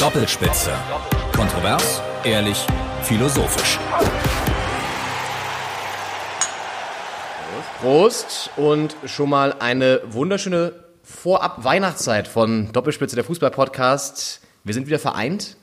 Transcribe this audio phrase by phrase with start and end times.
[0.00, 0.70] Doppelspitze.
[1.36, 2.56] Kontrovers, ehrlich,
[3.02, 3.78] philosophisch.
[7.82, 10.72] Prost und schon mal eine wunderschöne
[11.02, 14.40] Vorab-Weihnachtszeit von Doppelspitze der Fußball-Podcast.
[14.64, 15.58] Wir sind wieder vereint.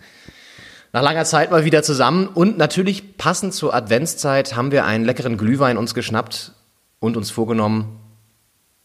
[0.94, 5.40] Nach langer Zeit mal wieder zusammen und natürlich passend zur Adventszeit haben wir einen leckeren
[5.40, 6.52] Glühwein uns geschnappt
[7.00, 8.00] und uns vorgenommen,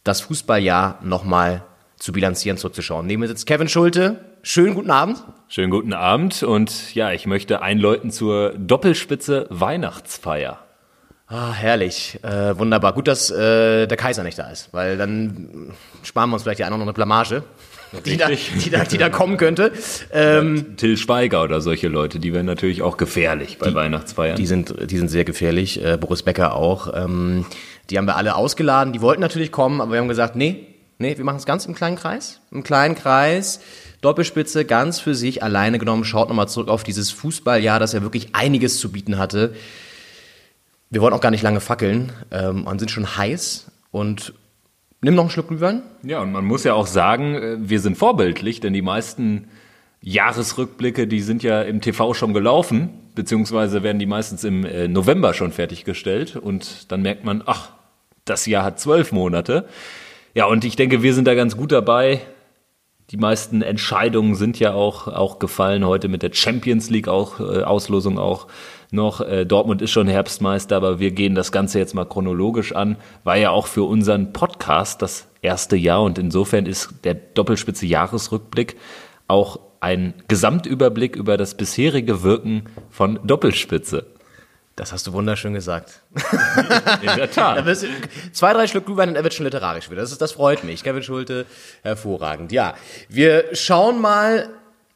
[0.03, 1.63] das Fußballjahr nochmal
[1.99, 3.07] zu bilanzieren, zurückzuschauen.
[3.07, 4.32] Neben mir sitzt Kevin Schulte.
[4.45, 5.23] Schönen guten Abend.
[5.47, 10.59] Schönen guten Abend und ja, ich möchte einläuten zur Doppelspitze Weihnachtsfeier.
[11.29, 12.19] Ah, herrlich.
[12.25, 12.93] Äh, wunderbar.
[12.93, 16.65] Gut, dass äh, der Kaiser nicht da ist, weil dann sparen wir uns vielleicht die
[16.65, 17.45] eine oder andere Blamage,
[18.05, 19.71] die da, die, da, die da kommen könnte.
[20.13, 24.35] Ähm, Till Schweiger oder solche Leute, die werden natürlich auch gefährlich bei die, Weihnachtsfeiern.
[24.35, 25.83] Die sind, die sind sehr gefährlich.
[25.85, 26.93] Äh, Boris Becker auch.
[26.93, 27.47] Ähm,
[27.91, 28.93] die haben wir alle ausgeladen.
[28.93, 30.67] Die wollten natürlich kommen, aber wir haben gesagt, nee,
[30.99, 32.41] nee, wir machen es ganz im kleinen Kreis.
[32.51, 33.61] Im kleinen Kreis.
[34.03, 36.05] Doppelspitze ganz für sich alleine genommen.
[36.05, 39.55] Schaut nochmal zurück auf dieses Fußballjahr, das ja wirklich einiges zu bieten hatte.
[40.91, 44.35] Wir wollen auch gar nicht lange fackeln ähm, und sind schon heiß und
[45.01, 45.83] nimm noch einen Schluck Glühwein.
[46.03, 49.49] Ja, und man muss ja auch sagen, äh, wir sind vorbildlich, denn die meisten
[50.03, 55.33] Jahresrückblicke, die sind ja im TV schon gelaufen, beziehungsweise werden die meistens im äh, November
[55.33, 57.71] schon fertiggestellt und dann merkt man, ach,
[58.25, 59.67] das Jahr hat zwölf Monate.
[60.35, 62.21] Ja, und ich denke, wir sind da ganz gut dabei.
[63.11, 67.63] Die meisten Entscheidungen sind ja auch, auch gefallen heute mit der Champions League auch, äh,
[67.63, 68.47] Auslosung auch
[68.91, 69.21] noch.
[69.21, 72.97] Äh, Dortmund ist schon Herbstmeister, aber wir gehen das Ganze jetzt mal chronologisch an.
[73.25, 78.77] War ja auch für unseren Podcast das erste Jahr und insofern ist der Doppelspitze Jahresrückblick
[79.29, 84.07] auch ein Gesamtüberblick über das bisherige Wirken von Doppelspitze.
[84.77, 86.01] Das hast du wunderschön gesagt.
[87.03, 87.65] In der Tat.
[88.33, 90.01] zwei, drei Schluck Glühwein und er wird schon literarisch wieder.
[90.01, 90.83] Das, ist, das freut mich.
[90.83, 91.47] Kevin Schulte,
[91.83, 92.53] hervorragend.
[92.53, 92.75] Ja,
[93.09, 94.49] wir schauen mal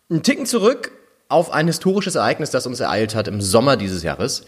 [0.08, 0.92] einen Ticken zurück
[1.28, 4.46] auf ein historisches Ereignis, das uns ereilt hat im Sommer dieses Jahres.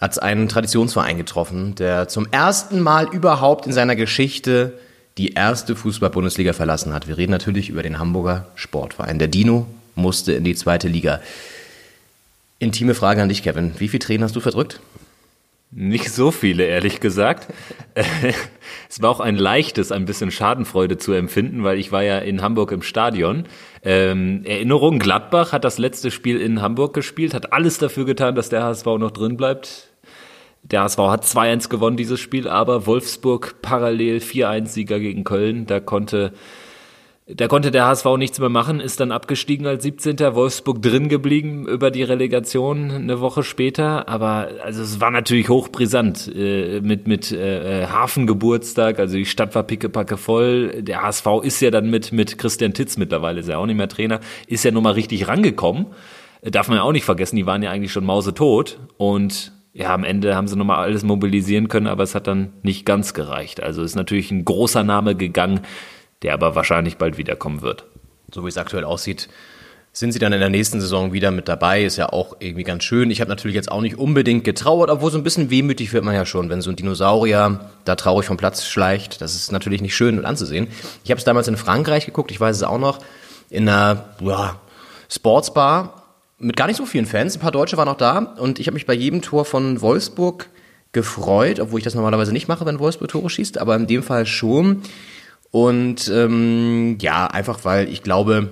[0.00, 4.78] Hat es einen Traditionsverein getroffen, der zum ersten Mal überhaupt in seiner Geschichte
[5.18, 7.08] die erste Fußball-Bundesliga verlassen hat.
[7.08, 9.18] Wir reden natürlich über den Hamburger Sportverein.
[9.18, 11.20] Der Dino musste in die zweite Liga.
[12.58, 13.72] Intime Frage an dich, Kevin.
[13.78, 14.80] Wie viele Tränen hast du verdrückt?
[15.70, 17.48] Nicht so viele, ehrlich gesagt.
[18.88, 22.40] es war auch ein leichtes, ein bisschen Schadenfreude zu empfinden, weil ich war ja in
[22.40, 23.44] Hamburg im Stadion.
[23.82, 28.48] Ähm, Erinnerung, Gladbach hat das letzte Spiel in Hamburg gespielt, hat alles dafür getan, dass
[28.48, 29.88] der HSV noch drin bleibt.
[30.62, 35.66] Der HSV hat 2-1 gewonnen dieses Spiel, aber Wolfsburg parallel 4-1-Sieger gegen Köln.
[35.66, 36.32] Da konnte
[37.28, 40.16] da konnte der HSV nichts mehr machen, ist dann abgestiegen als 17.
[40.36, 44.08] Wolfsburg drin geblieben über die Relegation eine Woche später.
[44.08, 49.00] Aber also es war natürlich hochbrisant äh, mit, mit äh, Hafengeburtstag.
[49.00, 50.84] Also die Stadt war pickepacke voll.
[50.84, 53.88] Der HSV ist ja dann mit, mit Christian Titz mittlerweile, ist ja auch nicht mehr
[53.88, 55.86] Trainer, ist ja nochmal richtig rangekommen.
[56.42, 58.78] Darf man ja auch nicht vergessen, die waren ja eigentlich schon mausetot.
[58.98, 62.86] Und ja, am Ende haben sie nochmal alles mobilisieren können, aber es hat dann nicht
[62.86, 63.60] ganz gereicht.
[63.60, 65.62] Also ist natürlich ein großer Name gegangen
[66.22, 67.84] der aber wahrscheinlich bald wiederkommen wird.
[68.32, 69.28] So wie es aktuell aussieht,
[69.92, 71.82] sind sie dann in der nächsten Saison wieder mit dabei.
[71.82, 73.10] Ist ja auch irgendwie ganz schön.
[73.10, 76.14] Ich habe natürlich jetzt auch nicht unbedingt getrauert, obwohl so ein bisschen wehmütig wird man
[76.14, 79.22] ja schon, wenn so ein Dinosaurier da traurig vom Platz schleicht.
[79.22, 80.68] Das ist natürlich nicht schön anzusehen.
[81.02, 82.98] Ich habe es damals in Frankreich geguckt, ich weiß es auch noch,
[83.48, 84.60] in einer ja,
[85.08, 86.02] Sportsbar
[86.38, 87.34] mit gar nicht so vielen Fans.
[87.34, 90.50] Ein paar Deutsche waren auch da und ich habe mich bei jedem Tor von Wolfsburg
[90.92, 94.26] gefreut, obwohl ich das normalerweise nicht mache, wenn Wolfsburg Tore schießt, aber in dem Fall
[94.26, 94.82] schon.
[95.56, 98.50] Und ähm, ja, einfach weil ich glaube,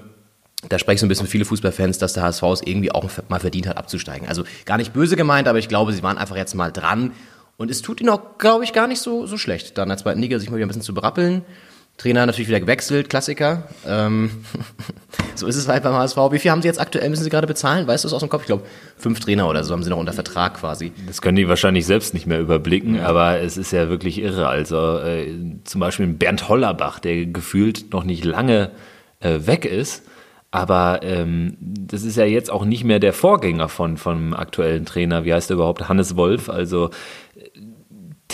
[0.70, 3.66] da sprechen so ein bisschen viele Fußballfans, dass der HSV es irgendwie auch mal verdient
[3.66, 4.26] hat, abzusteigen.
[4.26, 7.12] Also gar nicht böse gemeint, aber ich glaube, sie waren einfach jetzt mal dran.
[7.58, 9.98] Und es tut ihnen auch, glaube ich, gar nicht so, so schlecht, da in der
[9.98, 11.42] zweiten Liga sich mal wieder ein bisschen zu berappeln.
[11.96, 13.68] Trainer natürlich wieder gewechselt, Klassiker.
[13.86, 14.44] Ähm,
[15.36, 16.16] so ist es halt beim HSV.
[16.30, 17.86] Wie viel haben sie jetzt aktuell, müssen sie gerade bezahlen?
[17.86, 18.42] Weißt du es aus dem Kopf?
[18.42, 18.64] Ich glaube,
[18.96, 20.92] fünf Trainer oder so haben sie noch unter Vertrag quasi.
[21.06, 23.06] Das können die wahrscheinlich selbst nicht mehr überblicken, ja.
[23.06, 24.48] aber es ist ja wirklich irre.
[24.48, 25.28] Also äh,
[25.64, 28.72] zum Beispiel Bernd Hollerbach, der gefühlt noch nicht lange
[29.20, 30.02] äh, weg ist,
[30.54, 35.24] aber ähm, das ist ja jetzt auch nicht mehr der Vorgänger von vom aktuellen Trainer.
[35.24, 35.88] Wie heißt er überhaupt?
[35.88, 36.48] Hannes Wolf.
[36.48, 36.90] Also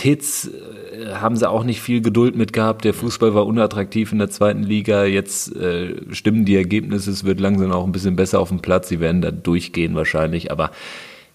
[0.00, 2.86] Titz äh, haben sie auch nicht viel Geduld mit gehabt.
[2.86, 5.04] Der Fußball war unattraktiv in der zweiten Liga.
[5.04, 7.10] Jetzt äh, stimmen die Ergebnisse.
[7.10, 8.88] Es wird langsam auch ein bisschen besser auf dem Platz.
[8.88, 10.50] Sie werden da durchgehen wahrscheinlich.
[10.50, 10.70] Aber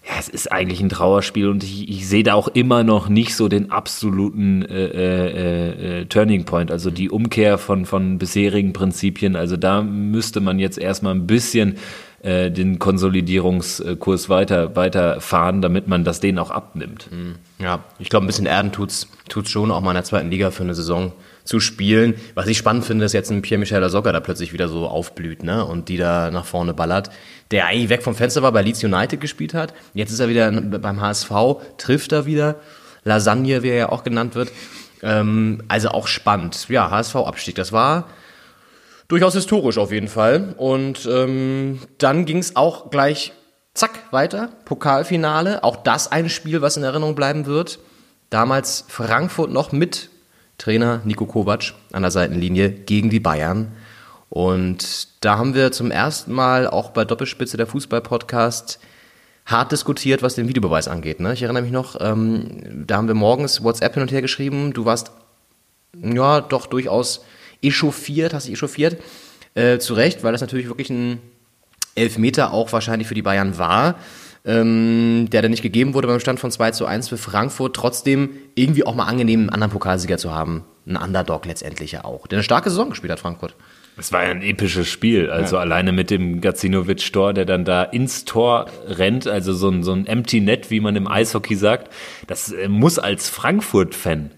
[0.04, 3.36] ja, es ist eigentlich ein Trauerspiel und ich, ich sehe da auch immer noch nicht
[3.36, 9.36] so den absoluten äh, äh, äh, Turning Point, also die Umkehr von, von bisherigen Prinzipien.
[9.36, 11.76] Also da müsste man jetzt erstmal ein bisschen
[12.26, 17.08] äh, den Konsolidierungskurs weiter, weiter fahren, damit man das denen auch abnimmt.
[17.12, 17.36] Mhm.
[17.60, 20.50] Ja, ich glaube, ein bisschen Erden tut's, tut's schon, auch mal in der zweiten Liga
[20.50, 21.12] für eine Saison
[21.44, 22.14] zu spielen.
[22.34, 25.64] Was ich spannend finde, ist jetzt ein Pierre-Michel Lasogga da plötzlich wieder so aufblüht, ne?
[25.64, 27.10] Und die da nach vorne ballert.
[27.52, 29.72] Der eigentlich weg vom Fenster war, bei Leeds United gespielt hat.
[29.94, 31.30] Jetzt ist er wieder beim HSV,
[31.78, 32.56] trifft er wieder.
[33.04, 34.50] Lasagne, wie er ja auch genannt wird.
[35.00, 36.68] Ähm, also auch spannend.
[36.68, 38.08] Ja, HSV-Abstieg, das war
[39.08, 40.54] durchaus historisch auf jeden Fall.
[40.56, 43.32] Und ähm, dann ging es auch gleich
[43.74, 44.50] zack weiter.
[44.64, 47.78] Pokalfinale, auch das ein Spiel, was in Erinnerung bleiben wird.
[48.30, 50.10] Damals Frankfurt noch mit
[50.58, 53.72] Trainer Nico Kovac an der Seitenlinie gegen die Bayern.
[54.28, 58.80] Und da haben wir zum ersten Mal auch bei Doppelspitze der Fußball-Podcast
[59.44, 61.20] hart diskutiert, was den Videobeweis angeht.
[61.20, 61.32] Ne?
[61.32, 64.72] Ich erinnere mich noch, ähm, da haben wir morgens WhatsApp hin und her geschrieben.
[64.72, 65.12] Du warst
[65.94, 67.24] ja doch durchaus
[67.62, 68.98] echauffiert, hast dich echauffiert.
[69.54, 71.18] Äh, zu Recht, weil das natürlich wirklich ein
[71.94, 73.96] Elfmeter auch wahrscheinlich für die Bayern war,
[74.44, 77.74] ähm, der dann nicht gegeben wurde beim Stand von 2 zu 1 für Frankfurt.
[77.74, 80.64] Trotzdem irgendwie auch mal angenehm, einen anderen Pokalsieger zu haben.
[80.86, 82.26] Ein Underdog letztendlich ja auch.
[82.26, 83.54] Der eine starke Saison gespielt hat, Frankfurt.
[83.98, 85.30] Es war ja ein episches Spiel.
[85.30, 85.62] Also ja.
[85.62, 90.06] alleine mit dem Gacinovic-Tor, der dann da ins Tor rennt, also so ein, so ein
[90.06, 91.90] Empty Net, wie man im Eishockey sagt.
[92.26, 94.32] Das äh, muss als Frankfurt-Fan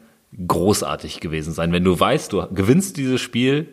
[0.46, 1.72] großartig gewesen sein.
[1.72, 3.68] Wenn du weißt, du gewinnst dieses Spiel,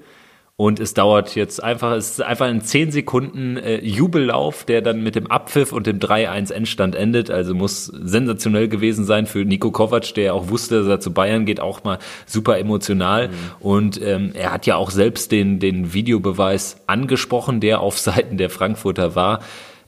[0.58, 5.04] und es dauert jetzt einfach, es ist einfach ein 10 Sekunden äh, Jubellauf, der dann
[5.04, 7.30] mit dem Abpfiff und dem 3-1 Endstand endet.
[7.30, 11.46] Also muss sensationell gewesen sein für Nico Kovac, der auch wusste, dass er zu Bayern
[11.46, 13.28] geht, auch mal super emotional.
[13.28, 13.34] Mhm.
[13.60, 18.50] Und ähm, er hat ja auch selbst den, den Videobeweis angesprochen, der auf Seiten der
[18.50, 19.42] Frankfurter war.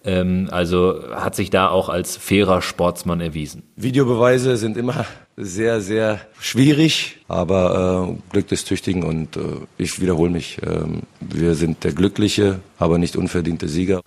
[0.03, 3.63] Ähm, also hat sich da auch als fairer Sportsmann erwiesen.
[3.77, 5.06] Videobeweise sind immer
[5.38, 9.42] sehr, sehr schwierig, aber äh, Glück des Tüchtigen und äh,
[9.78, 10.57] ich wiederhole mich.
[10.63, 10.81] Äh,
[11.22, 14.01] wir sind der glückliche, aber nicht unverdiente Sieger.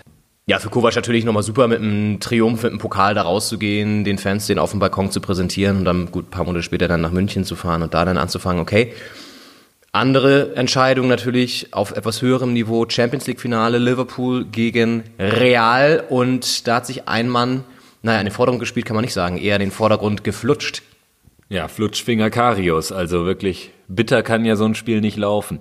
[0.46, 4.18] Ja, für Kovac natürlich nochmal super, mit einem Triumph, mit einem Pokal da rauszugehen, den
[4.18, 7.00] Fans den auf dem Balkon zu präsentieren und dann gut ein paar Monate später dann
[7.00, 8.92] nach München zu fahren und da dann anzufangen, okay.
[9.92, 16.76] Andere Entscheidung natürlich auf etwas höherem Niveau, Champions League Finale, Liverpool gegen Real und da
[16.76, 17.64] hat sich ein Mann,
[18.02, 20.82] naja, in den Vordergrund gespielt kann man nicht sagen, eher in den Vordergrund geflutscht.
[21.50, 25.58] Ja, Flutschfinger Karius, also wirklich bitter kann ja so ein Spiel nicht laufen.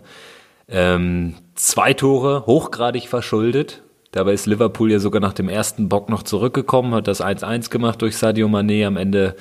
[0.67, 3.81] Ähm, zwei Tore, hochgradig verschuldet.
[4.11, 8.03] Dabei ist Liverpool ja sogar nach dem ersten Bock noch zurückgekommen, hat das 1-1 gemacht
[8.03, 8.85] durch Sadio Mané.
[8.85, 9.35] Am Ende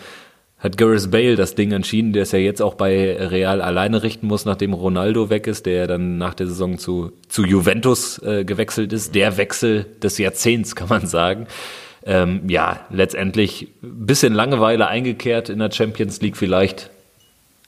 [0.58, 4.26] hat Gareth Bale das Ding entschieden, der es ja jetzt auch bei Real alleine richten
[4.26, 8.46] muss, nachdem Ronaldo weg ist, der ja dann nach der Saison zu, zu Juventus äh,
[8.46, 9.14] gewechselt ist.
[9.14, 11.46] Der Wechsel des Jahrzehnts, kann man sagen
[12.08, 16.38] ähm, ja, letztendlich ein bisschen Langeweile eingekehrt in der Champions League.
[16.38, 16.90] Vielleicht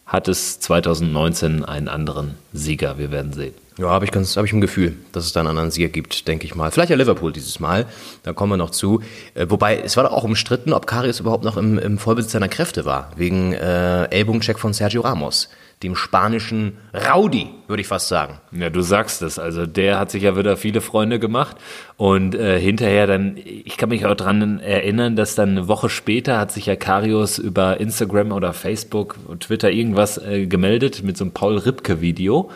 [0.06, 2.98] hat es 2019 einen anderen Sieger.
[2.98, 3.52] Wir werden sehen.
[3.76, 6.46] Ja, habe ich habe ich ein Gefühl, dass es da einen anderen Sieger gibt, denke
[6.46, 6.70] ich mal.
[6.70, 7.86] Vielleicht ja Liverpool dieses Mal.
[8.22, 9.02] Da kommen wir noch zu.
[9.34, 12.48] Äh, wobei, es war doch auch umstritten, ob Karius überhaupt noch im, im Vollbesitz seiner
[12.48, 13.12] Kräfte war.
[13.16, 15.50] Wegen äh, Ellbogencheck von Sergio Ramos
[15.82, 18.38] dem spanischen Rowdy, würde ich fast sagen.
[18.52, 19.38] Ja, du sagst es.
[19.38, 21.56] Also der hat sich ja wieder viele Freunde gemacht
[21.96, 26.38] und äh, hinterher dann, ich kann mich auch dran erinnern, dass dann eine Woche später
[26.38, 31.32] hat sich ja Karius über Instagram oder Facebook, Twitter irgendwas äh, gemeldet mit so einem
[31.32, 32.50] Paul Ripke Video,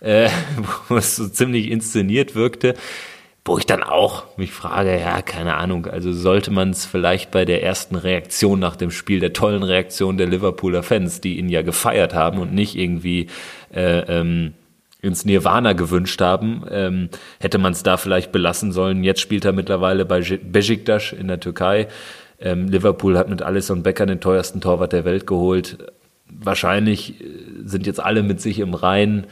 [0.00, 0.28] äh,
[0.88, 2.74] wo es so ziemlich inszeniert wirkte
[3.44, 7.44] wo ich dann auch mich frage, ja, keine Ahnung, also sollte man es vielleicht bei
[7.44, 11.60] der ersten Reaktion nach dem Spiel, der tollen Reaktion der Liverpooler Fans, die ihn ja
[11.60, 13.26] gefeiert haben und nicht irgendwie
[13.74, 14.54] äh, ähm,
[15.02, 19.04] ins Nirvana gewünscht haben, ähm, hätte man es da vielleicht belassen sollen.
[19.04, 21.88] Jetzt spielt er mittlerweile bei Besiktas in der Türkei.
[22.40, 25.92] Ähm, Liverpool hat mit Alisson Becker den teuersten Torwart der Welt geholt.
[26.30, 27.24] Wahrscheinlich äh,
[27.64, 29.26] sind jetzt alle mit sich im Reinen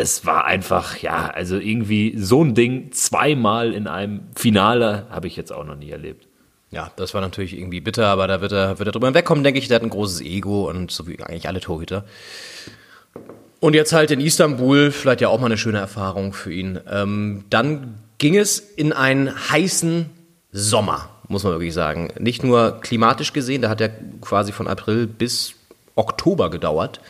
[0.00, 5.36] es war einfach, ja, also irgendwie so ein Ding zweimal in einem Finale habe ich
[5.36, 6.26] jetzt auch noch nie erlebt.
[6.70, 9.58] Ja, das war natürlich irgendwie bitter, aber da wird er, wird er drüber wegkommen, denke
[9.58, 9.68] ich.
[9.68, 12.04] Der hat ein großes Ego und so wie eigentlich alle Torhüter.
[13.58, 16.80] Und jetzt halt in Istanbul, vielleicht ja auch mal eine schöne Erfahrung für ihn.
[16.90, 20.08] Ähm, dann ging es in einen heißen
[20.50, 22.08] Sommer, muss man wirklich sagen.
[22.18, 23.90] Nicht nur klimatisch gesehen, da hat er
[24.22, 25.52] quasi von April bis
[25.94, 27.00] Oktober gedauert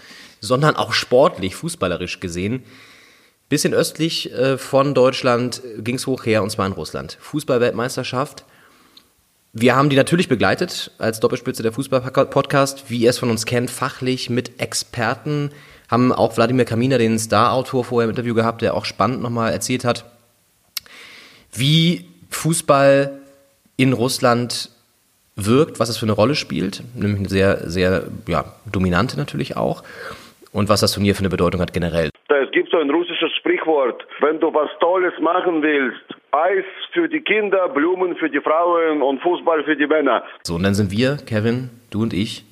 [0.41, 2.65] sondern auch sportlich, fußballerisch gesehen.
[3.49, 7.19] Bisschen östlich äh, von Deutschland ging es hoch her, und zwar in Russland.
[7.21, 8.45] Fußballweltmeisterschaft.
[9.53, 13.69] Wir haben die natürlich begleitet als Doppelspitze der Fußball-Podcast, wie ihr es von uns kennt,
[13.69, 15.51] fachlich mit Experten.
[15.89, 19.85] Haben auch Wladimir Kamina, den Star-Autor, vorher im Interview gehabt, der auch spannend nochmal erzählt
[19.85, 20.05] hat,
[21.53, 23.19] wie Fußball
[23.77, 24.71] in Russland
[25.35, 29.83] wirkt, was es für eine Rolle spielt, nämlich eine sehr, sehr ja, dominante natürlich auch
[30.53, 32.11] und was das Turnier für eine Bedeutung hat generell.
[32.29, 36.03] Es gibt so ein russisches Sprichwort, wenn du was Tolles machen willst,
[36.33, 40.25] Eis für die Kinder, Blumen für die Frauen und Fußball für die Männer.
[40.43, 42.45] So, und dann sind wir, Kevin, du und ich,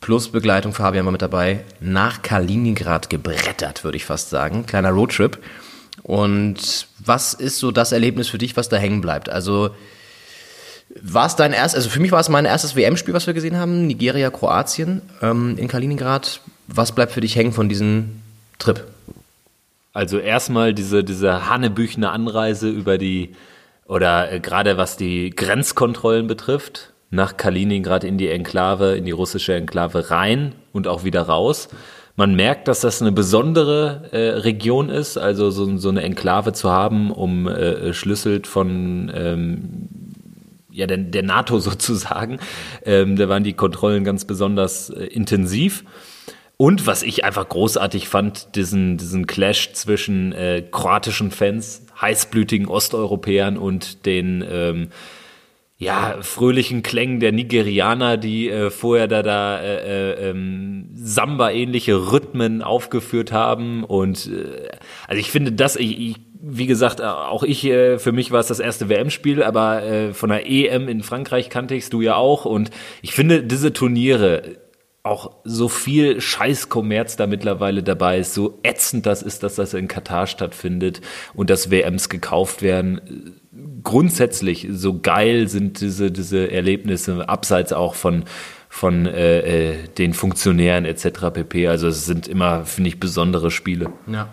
[0.00, 4.66] plus Begleitung, Fabian war mit dabei, nach Kaliningrad gebrettert, würde ich fast sagen.
[4.66, 5.38] Kleiner Roadtrip.
[6.02, 9.28] Und was ist so das Erlebnis für dich, was da hängen bleibt?
[9.28, 9.70] Also
[11.02, 13.56] war es dein erstes, also für mich war es mein erstes WM-Spiel, was wir gesehen
[13.56, 16.40] haben, Nigeria, Kroatien ähm, in Kaliningrad.
[16.68, 18.20] Was bleibt für dich hängen von diesem
[18.58, 18.84] Trip?
[19.94, 23.34] Also erstmal diese, diese Hannebüchner Anreise über die,
[23.86, 29.54] oder äh, gerade was die Grenzkontrollen betrifft, nach Kaliningrad in die Enklave, in die russische
[29.54, 31.68] Enklave rein und auch wieder raus.
[32.16, 36.70] Man merkt, dass das eine besondere äh, Region ist, also so, so, eine Enklave zu
[36.70, 39.88] haben, um äh, Schlüssel von ähm,
[40.70, 42.40] ja, der, der NATO sozusagen.
[42.84, 45.84] Ähm, da waren die Kontrollen ganz besonders äh, intensiv.
[46.60, 53.56] Und was ich einfach großartig fand, diesen, diesen Clash zwischen äh, kroatischen Fans, heißblütigen Osteuropäern
[53.56, 54.88] und den ähm,
[55.76, 62.62] ja, fröhlichen Klängen der Nigerianer, die äh, vorher da da äh, äh, ähm, Samba-ähnliche Rhythmen
[62.62, 63.84] aufgeführt haben.
[63.84, 64.70] Und äh,
[65.06, 68.48] also ich finde das, ich, ich, wie gesagt, auch ich, äh, für mich war es
[68.48, 72.46] das erste WM-Spiel, aber äh, von der EM in Frankreich kannte ich du ja auch.
[72.46, 74.56] Und ich finde diese Turniere
[75.02, 79.88] auch so viel Scheißkommerz da mittlerweile dabei ist, so ätzend das ist, dass das in
[79.88, 81.00] Katar stattfindet
[81.34, 83.40] und dass WMs gekauft werden.
[83.82, 88.24] Grundsätzlich so geil sind diese, diese Erlebnisse, abseits auch von
[88.70, 91.30] von äh, äh den Funktionären etc.
[91.32, 91.68] pp.
[91.68, 93.90] Also es sind immer, finde ich, besondere Spiele.
[94.06, 94.28] Ja.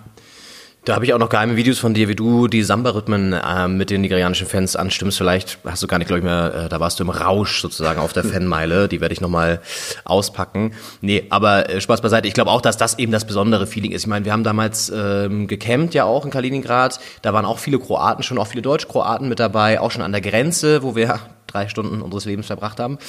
[0.86, 3.90] Da habe ich auch noch geheime Videos von dir, wie du die Samba-Rhythmen äh, mit
[3.90, 5.18] den nigerianischen Fans anstimmst.
[5.18, 8.00] Vielleicht hast du gar nicht, glaube ich, mehr, äh, da warst du im Rausch sozusagen
[8.00, 8.88] auf der Fanmeile.
[8.88, 9.62] Die werde ich nochmal
[10.04, 10.76] auspacken.
[11.02, 12.28] Nee, aber äh, Spaß beiseite.
[12.28, 14.04] Ich glaube auch, dass das eben das besondere Feeling ist.
[14.04, 17.00] Ich meine, wir haben damals ähm, gecampt ja auch in Kaliningrad.
[17.24, 20.22] Da waren auch viele Kroaten schon, auch viele Deutsch-Kroaten mit dabei, auch schon an der
[20.22, 23.00] Grenze, wo wir drei Stunden unseres Lebens verbracht haben.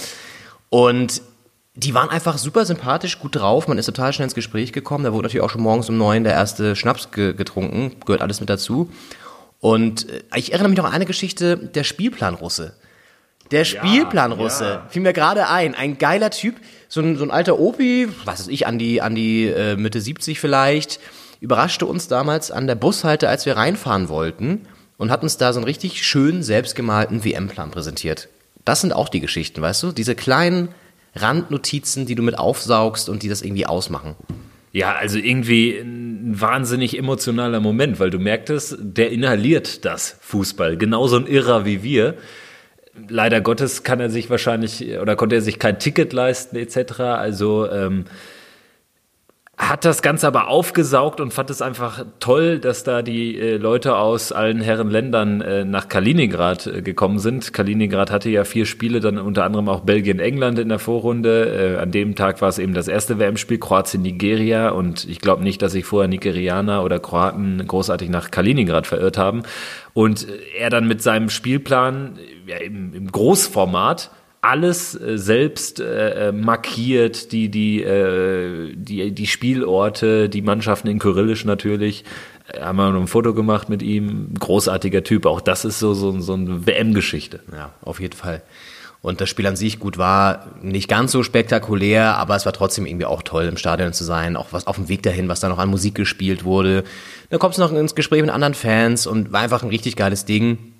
[0.71, 1.21] Und
[1.77, 3.69] die waren einfach super sympathisch, gut drauf.
[3.69, 5.05] Man ist total schnell ins Gespräch gekommen.
[5.05, 7.97] Da wurde natürlich auch schon morgens um neun der erste Schnaps ge getrunken.
[8.05, 8.91] Gehört alles mit dazu.
[9.61, 12.75] Und äh, ich erinnere mich noch an eine Geschichte, der Spielplanrusse.
[13.51, 14.87] Der Spielplanrusse ja.
[14.89, 15.75] fiel mir gerade ein.
[15.75, 16.57] Ein geiler Typ,
[16.89, 20.01] so ein, so ein alter Opi, was weiß ich, an die, an die äh, Mitte
[20.01, 20.99] 70 vielleicht,
[21.41, 24.63] überraschte uns damals an der Bushalte, als wir reinfahren wollten
[24.97, 28.29] und hat uns da so einen richtig schön selbstgemalten WM-Plan präsentiert.
[28.65, 29.93] Das sind auch die Geschichten, weißt du?
[29.93, 30.71] Diese kleinen
[31.17, 34.15] Randnotizen, die du mit aufsaugst und die das irgendwie ausmachen.
[34.73, 40.77] Ja, also irgendwie ein wahnsinnig emotionaler Moment, weil du merktest, der inhaliert das Fußball.
[40.77, 42.15] Genauso ein Irrer wie wir.
[43.09, 47.01] Leider Gottes kann er sich wahrscheinlich oder konnte er sich kein Ticket leisten etc.
[47.01, 48.05] Also ähm,
[49.59, 53.97] hat das Ganze aber aufgesaugt und fand es einfach toll, dass da die äh, Leute
[53.97, 57.55] aus allen Herren Ländern äh, nach Kaliningrad äh, gekommen sind.
[57.55, 61.77] Kaliningrad hatte ja vier Spiele, dann unter anderem auch Belgien, England in der Vorrunde.
[61.79, 64.69] Äh, an dem Tag war es eben das erste WM-Spiel, Kroatien, Nigeria.
[64.69, 69.43] Und ich glaube nicht, dass sich vorher Nigerianer oder Kroaten großartig nach Kaliningrad verirrt haben.
[69.95, 74.11] Und äh, er dann mit seinem Spielplan ja, im, im Großformat
[74.41, 80.99] alles äh, selbst äh, äh, markiert, die, die, äh, die, die Spielorte, die Mannschaften in
[80.99, 82.05] Kyrillisch natürlich.
[82.53, 84.35] Äh, haben wir noch ein Foto gemacht mit ihm.
[84.39, 85.27] Großartiger Typ.
[85.27, 87.41] Auch das ist so, so, so eine WM-Geschichte.
[87.53, 88.43] Ja, auf jeden Fall.
[89.03, 92.87] Und das Spiel an sich gut war nicht ganz so spektakulär, aber es war trotzdem
[92.87, 94.37] irgendwie auch toll, im Stadion zu sein.
[94.37, 96.83] Auch was auf dem Weg dahin, was da noch an Musik gespielt wurde.
[97.31, 100.25] Dann kommst du noch ins Gespräch mit anderen Fans und war einfach ein richtig geiles
[100.25, 100.73] Ding,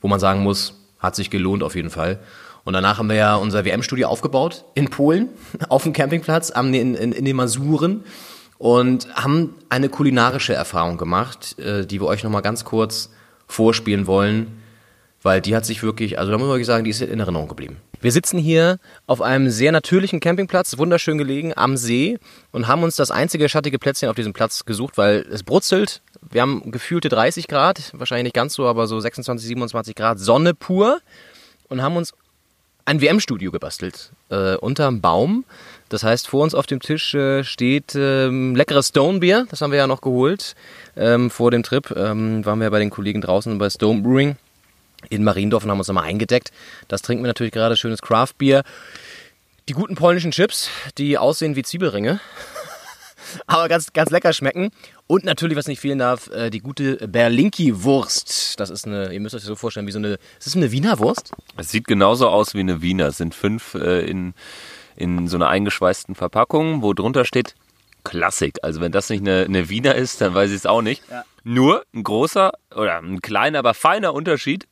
[0.00, 2.20] wo man sagen muss, hat sich gelohnt auf jeden Fall.
[2.64, 5.28] Und danach haben wir ja unser WM-Studio aufgebaut in Polen,
[5.68, 8.04] auf dem Campingplatz, in, in, in den Masuren
[8.58, 13.10] und haben eine kulinarische Erfahrung gemacht, äh, die wir euch nochmal ganz kurz
[13.46, 14.62] vorspielen wollen,
[15.22, 17.48] weil die hat sich wirklich, also da muss man wirklich sagen, die ist in Erinnerung
[17.48, 17.76] geblieben.
[18.00, 22.18] Wir sitzen hier auf einem sehr natürlichen Campingplatz, wunderschön gelegen am See
[22.52, 26.02] und haben uns das einzige schattige Plätzchen auf diesem Platz gesucht, weil es brutzelt.
[26.20, 30.52] Wir haben gefühlte 30 Grad, wahrscheinlich nicht ganz so, aber so 26, 27 Grad Sonne
[30.52, 31.00] pur
[31.68, 32.12] und haben uns
[32.84, 34.10] ein WM-Studio gebastelt.
[34.30, 35.44] Äh, unterm Baum.
[35.88, 39.46] Das heißt, vor uns auf dem Tisch äh, steht ähm, leckeres Stone-Bier.
[39.50, 40.54] Das haben wir ja noch geholt.
[40.96, 44.36] Ähm, vor dem Trip ähm, waren wir bei den Kollegen draußen bei Stone Brewing
[45.10, 46.52] in Mariendorf und haben uns nochmal eingedeckt.
[46.88, 48.64] Das trinken wir natürlich gerade, schönes Craft-Bier.
[49.68, 52.20] Die guten polnischen Chips, die aussehen wie Zwiebelringe.
[53.46, 54.70] aber ganz, ganz lecker schmecken.
[55.06, 58.58] Und natürlich, was nicht fehlen darf, äh, die gute Berlinki-Wurst.
[58.58, 60.72] Das ist eine, ihr müsst euch das so vorstellen, wie so eine, ist das eine
[60.72, 61.32] Wiener Wurst?
[61.56, 63.08] Es sieht genauso aus wie eine Wiener.
[63.08, 64.34] Es sind fünf äh, in,
[64.96, 67.54] in so einer eingeschweißten Verpackung, wo drunter steht
[68.04, 68.58] Klassik.
[68.62, 71.02] Also wenn das nicht eine, eine Wiener ist, dann weiß ich es auch nicht.
[71.10, 71.24] Ja.
[71.42, 74.66] Nur ein großer oder ein kleiner, aber feiner Unterschied.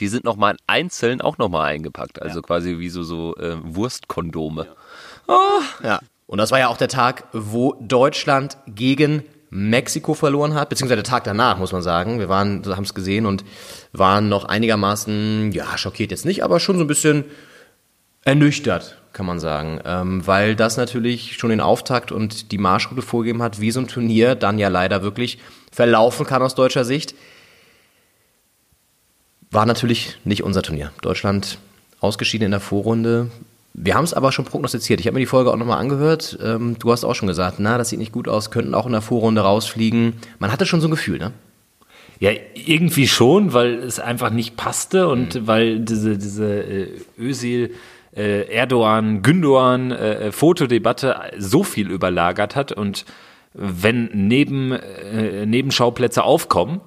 [0.00, 2.20] Die sind nochmal einzeln auch nochmal eingepackt.
[2.20, 2.42] Also ja.
[2.42, 4.66] quasi wie so, so äh, Wurstkondome.
[4.66, 4.74] Ja.
[5.28, 5.84] Oh.
[5.84, 6.00] Ja.
[6.26, 11.10] Und das war ja auch der Tag, wo Deutschland gegen Mexiko verloren hat, beziehungsweise der
[11.10, 12.18] Tag danach, muss man sagen.
[12.18, 13.44] Wir waren, haben es gesehen und
[13.92, 17.24] waren noch einigermaßen, ja, schockiert jetzt nicht, aber schon so ein bisschen
[18.24, 19.80] ernüchtert, kann man sagen.
[19.84, 23.86] Ähm, weil das natürlich schon den Auftakt und die Marschroute vorgegeben hat, wie so ein
[23.86, 25.38] Turnier dann ja leider wirklich
[25.70, 27.14] verlaufen kann aus deutscher Sicht.
[29.52, 30.90] War natürlich nicht unser Turnier.
[31.02, 31.58] Deutschland
[32.00, 33.30] ausgeschieden in der Vorrunde,
[33.78, 35.00] wir haben es aber schon prognostiziert.
[35.00, 36.38] Ich habe mir die Folge auch nochmal angehört.
[36.42, 38.92] Ähm, du hast auch schon gesagt, na, das sieht nicht gut aus, könnten auch in
[38.92, 40.14] der Vorrunde rausfliegen.
[40.38, 41.32] Man hatte schon so ein Gefühl, ne?
[42.18, 45.46] Ja, irgendwie schon, weil es einfach nicht passte und mhm.
[45.46, 47.74] weil diese, diese äh, Özil,
[48.16, 53.04] äh, Erdogan, Gündogan äh, Fotodebatte so viel überlagert hat und
[53.52, 56.80] wenn neben, äh, Nebenschauplätze aufkommen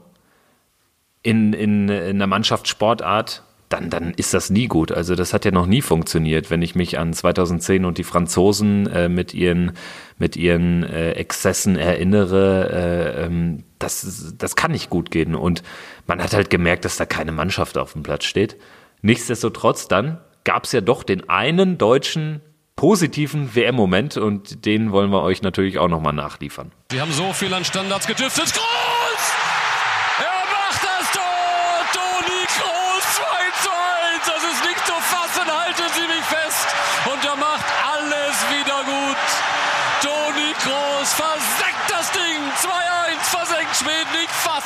[1.22, 4.92] in, in, in einer Mannschaftssportart, dann, dann ist das nie gut.
[4.92, 8.88] Also das hat ja noch nie funktioniert, wenn ich mich an 2010 und die Franzosen
[8.88, 9.74] äh, mit ihren,
[10.18, 12.70] mit ihren äh, Exzessen erinnere.
[12.72, 15.36] Äh, ähm, das, das kann nicht gut gehen.
[15.36, 15.62] Und
[16.08, 18.58] man hat halt gemerkt, dass da keine Mannschaft auf dem Platz steht.
[19.04, 22.42] Nichtsdestotrotz dann gab es ja doch den einen deutschen
[22.76, 26.72] positiven WM-Moment und den wollen wir euch natürlich auch nochmal nachliefern.
[26.92, 28.54] Sie haben so viel an Standards gedüftet.
[28.54, 28.89] Groß!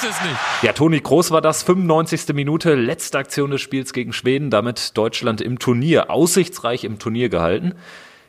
[0.10, 0.36] Es nicht.
[0.62, 2.34] Ja, Toni Groß war das, 95.
[2.34, 7.74] Minute, letzte Aktion des Spiels gegen Schweden, damit Deutschland im Turnier, aussichtsreich im Turnier gehalten.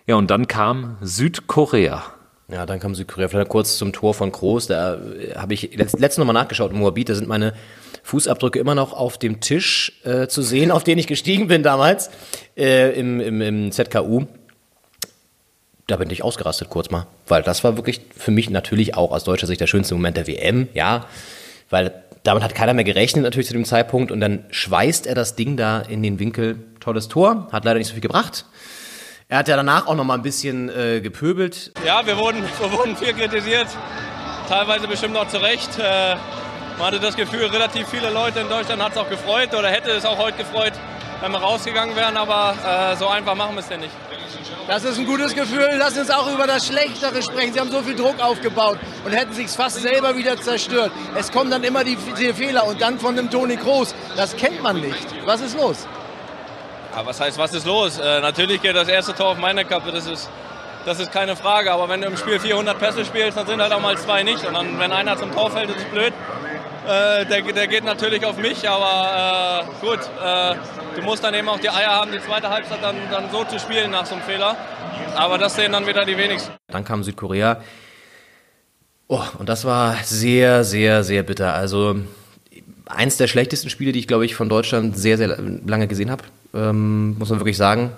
[0.07, 2.02] Ja, und dann kam Südkorea.
[2.49, 3.28] Ja, dann kam Südkorea.
[3.28, 4.66] Vielleicht kurz zum Tor von Groß.
[4.66, 7.09] Da äh, habe ich letztens nochmal nachgeschaut in Moabit.
[7.09, 7.54] Da sind meine
[8.02, 12.11] Fußabdrücke immer noch auf dem Tisch äh, zu sehen, auf den ich gestiegen bin damals
[12.57, 14.26] äh, im, im, im ZKU
[15.87, 19.25] da bin ich ausgerastet kurz mal, weil das war wirklich für mich natürlich auch aus
[19.25, 21.07] deutscher Sicht der schönste Moment der WM, ja,
[21.75, 25.35] weil damit hat keiner mehr gerechnet natürlich zu dem Zeitpunkt und dann schweißt er das
[25.35, 28.44] Ding da in den Winkel, tolles Tor, hat leider nicht so viel gebracht.
[29.29, 31.72] Er hat ja danach auch noch mal ein bisschen äh, gepöbelt.
[31.85, 33.66] Ja, wir wurden, wir wurden viel kritisiert,
[34.49, 35.77] teilweise bestimmt auch zu Recht.
[35.81, 36.14] Äh,
[36.79, 39.90] man hatte das Gefühl, relativ viele Leute in Deutschland hat es auch gefreut oder hätte
[39.90, 40.75] es auch heute gefreut,
[41.20, 43.92] wenn wir rausgegangen wären, aber äh, so einfach machen wir es denn nicht.
[44.66, 45.68] Das ist ein gutes Gefühl.
[45.79, 47.53] Lass uns auch über das Schlechtere sprechen.
[47.53, 50.90] Sie haben so viel Druck aufgebaut und hätten sich fast selber wieder zerstört.
[51.14, 53.94] Es kommen dann immer die, die Fehler und dann von dem Toni Kroos.
[54.16, 55.07] Das kennt man nicht.
[55.27, 55.87] Was ist los?
[56.94, 57.99] Ja, was heißt, was ist los?
[57.99, 59.92] Äh, natürlich geht das erste Tor auf meine Kappe.
[59.92, 60.31] Das ist,
[60.87, 61.73] das ist keine Frage.
[61.73, 64.47] Aber wenn du im Spiel 400 Pässe spielst, dann sind halt auch mal zwei nicht.
[64.47, 66.12] Und dann, wenn einer zum Tor fällt, ist es blöd.
[66.87, 70.55] Äh, der, der, geht natürlich auf mich, aber äh, gut, äh,
[70.97, 73.59] du musst dann eben auch die Eier haben, die zweite Halbzeit dann, dann so zu
[73.59, 74.55] spielen nach so einem Fehler.
[75.16, 76.53] Aber das sehen dann wieder die wenigsten.
[76.68, 77.62] Dann kam Südkorea.
[79.09, 81.55] Oh, und das war sehr, sehr, sehr bitter.
[81.55, 81.97] Also
[82.87, 86.25] eins der schlechtesten Spiele, die ich, glaube ich, von Deutschland sehr, sehr lange gesehen habe.
[86.53, 87.92] Ähm, muss man wirklich sagen.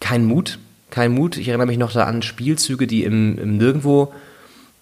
[0.00, 0.58] Kein Mut,
[0.90, 1.36] kein Mut.
[1.36, 4.12] Ich erinnere mich noch da an Spielzüge, die im, im Nirgendwo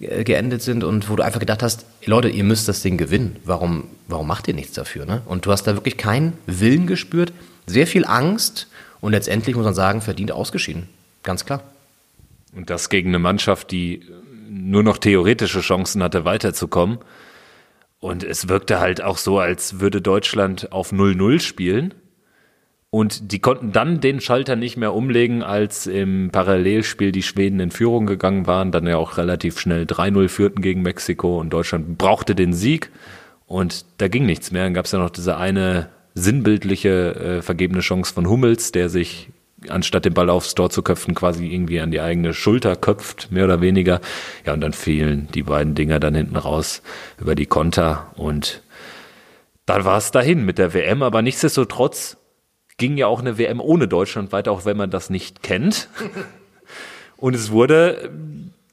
[0.00, 3.36] geendet sind und wo du einfach gedacht hast, Leute, ihr müsst das Ding gewinnen.
[3.44, 5.04] Warum, warum macht ihr nichts dafür?
[5.04, 5.22] Ne?
[5.26, 7.32] Und du hast da wirklich keinen Willen gespürt,
[7.66, 8.66] sehr viel Angst
[9.00, 10.88] und letztendlich muss man sagen, verdient ausgeschieden.
[11.22, 11.62] Ganz klar.
[12.56, 14.02] Und das gegen eine Mannschaft, die
[14.48, 16.98] nur noch theoretische Chancen hatte, weiterzukommen.
[18.00, 21.94] Und es wirkte halt auch so, als würde Deutschland auf 0-0 spielen.
[22.90, 27.70] Und die konnten dann den Schalter nicht mehr umlegen, als im Parallelspiel die Schweden in
[27.70, 32.34] Führung gegangen waren, dann ja auch relativ schnell 3-0 führten gegen Mexiko und Deutschland brauchte
[32.34, 32.90] den Sieg
[33.46, 34.64] und da ging nichts mehr.
[34.64, 39.28] Dann gab es ja noch diese eine sinnbildliche äh, vergebene Chance von Hummels, der sich
[39.68, 43.44] anstatt den Ball aufs Tor zu köpfen, quasi irgendwie an die eigene Schulter köpft, mehr
[43.44, 44.00] oder weniger.
[44.44, 46.82] Ja, und dann fehlen die beiden Dinger dann hinten raus
[47.20, 48.62] über die Konter und
[49.66, 52.16] dann war es dahin mit der WM, aber nichtsdestotrotz
[52.80, 55.88] ging ja auch eine WM ohne Deutschland weiter, auch wenn man das nicht kennt.
[57.16, 58.10] Und es wurde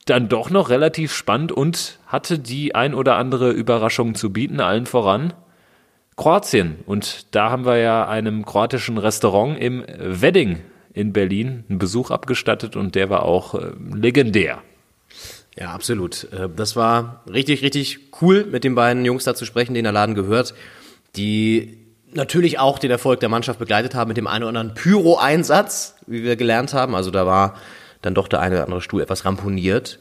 [0.06, 4.86] dann doch noch relativ spannend und hatte die ein oder andere Überraschung zu bieten, allen
[4.86, 5.34] voran
[6.16, 6.78] Kroatien.
[6.86, 10.60] Und da haben wir ja einem kroatischen Restaurant im Wedding
[10.94, 14.62] in Berlin einen Besuch abgestattet und der war auch äh, legendär.
[15.58, 16.32] Ja, absolut.
[16.32, 19.92] Äh, das war richtig, richtig cool, mit den beiden Jungs da zu sprechen, denen der
[19.92, 20.54] Laden gehört,
[21.18, 25.96] die natürlich auch den Erfolg der Mannschaft begleitet haben mit dem einen oder anderen Pyro-Einsatz,
[26.08, 26.96] wie wir gelernt haben.
[26.96, 27.56] Also da war
[28.02, 30.00] dann doch der eine oder andere Stuhl etwas ramponiert.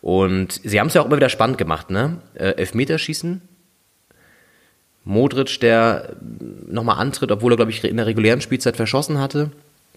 [0.00, 2.18] Und sie haben es ja auch immer wieder spannend gemacht, ne?
[2.34, 3.40] Äh, Elfmeterschießen.
[5.04, 6.16] Modric, der
[6.66, 9.50] nochmal antritt, obwohl er, glaube ich, in der regulären Spielzeit verschossen hatte.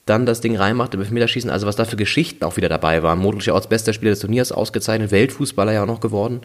[0.06, 1.50] dann das Ding reinmacht im Elfmeterschießen.
[1.50, 3.20] Also was da für Geschichten auch wieder dabei waren.
[3.20, 6.42] Modric ja als bester Spieler des Turniers ausgezeichnet, Weltfußballer ja auch noch geworden.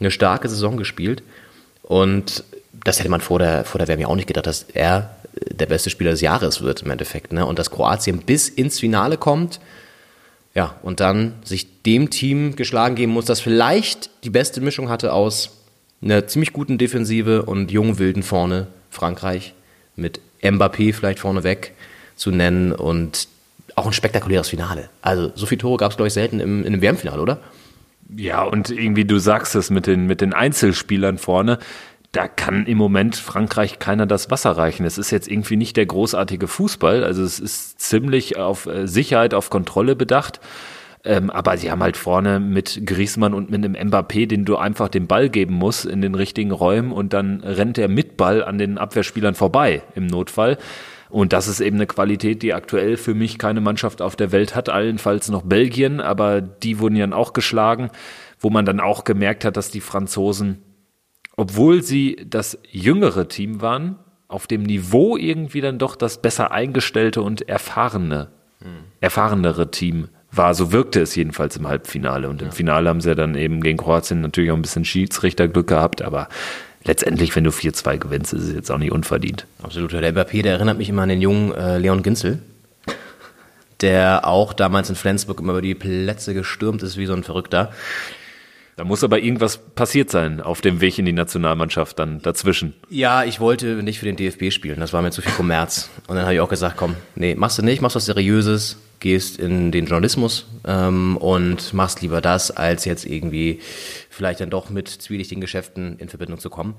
[0.00, 1.22] Eine starke Saison gespielt.
[1.82, 2.44] Und
[2.84, 5.16] das hätte man vor der, vor der WM ja auch nicht gedacht, dass er
[5.50, 7.32] der beste Spieler des Jahres wird im Endeffekt.
[7.32, 7.46] Ne?
[7.46, 9.60] Und dass Kroatien bis ins Finale kommt,
[10.54, 15.12] ja, und dann sich dem Team geschlagen geben muss, das vielleicht die beste Mischung hatte
[15.12, 15.50] aus
[16.02, 19.54] einer ziemlich guten Defensive und jungen Wilden vorne, Frankreich,
[19.94, 21.74] mit Mbappé vielleicht vorneweg
[22.16, 23.28] zu nennen und
[23.74, 24.88] auch ein spektakuläres Finale.
[25.02, 27.38] Also so viele Tore gab es, glaube ich, selten im, in einem WM-Finale, oder?
[28.16, 31.58] Ja, und irgendwie, du sagst es mit den, mit den Einzelspielern vorne,
[32.12, 34.86] da kann im Moment Frankreich keiner das Wasser reichen.
[34.86, 39.34] Es ist jetzt irgendwie nicht der großartige Fußball, also es ist ziemlich auf äh, Sicherheit,
[39.34, 40.40] auf Kontrolle bedacht.
[41.04, 44.88] Ähm, aber sie haben halt vorne mit Griezmann und mit einem Mbappé, den du einfach
[44.88, 48.58] den Ball geben musst in den richtigen Räumen und dann rennt er mit Ball an
[48.58, 50.58] den Abwehrspielern vorbei im Notfall.
[51.08, 54.54] Und das ist eben eine Qualität, die aktuell für mich keine Mannschaft auf der Welt
[54.54, 57.90] hat, allenfalls noch Belgien, aber die wurden ja auch geschlagen,
[58.40, 60.62] wo man dann auch gemerkt hat, dass die Franzosen,
[61.38, 63.94] obwohl sie das jüngere Team waren,
[64.26, 68.28] auf dem Niveau irgendwie dann doch das besser eingestellte und erfahrene,
[68.60, 68.68] hm.
[69.00, 70.52] erfahrenere Team war.
[70.54, 72.28] So wirkte es jedenfalls im Halbfinale.
[72.28, 75.68] Und im Finale haben sie ja dann eben gegen Kroatien natürlich auch ein bisschen Schiedsrichterglück
[75.68, 76.28] gehabt, aber
[76.82, 79.46] letztendlich, wenn du 4-2 gewinnst, ist es jetzt auch nicht unverdient.
[79.62, 79.92] Absolut.
[79.92, 82.40] Der Mbappé, der erinnert mich immer an den jungen äh, Leon Ginzel,
[83.80, 87.70] der auch damals in Flensburg immer über die Plätze gestürmt ist wie so ein Verrückter.
[88.78, 92.74] Da muss aber irgendwas passiert sein auf dem Weg in die Nationalmannschaft dann dazwischen.
[92.88, 95.90] Ja, ich wollte nicht für den DFB spielen, das war mir zu viel Kommerz.
[96.06, 99.40] Und dann habe ich auch gesagt, komm, nee, machst du nicht, machst was Seriöses, gehst
[99.40, 103.58] in den Journalismus ähm, und machst lieber das, als jetzt irgendwie
[104.10, 106.76] vielleicht dann doch mit zwielichtigen Geschäften in Verbindung zu kommen.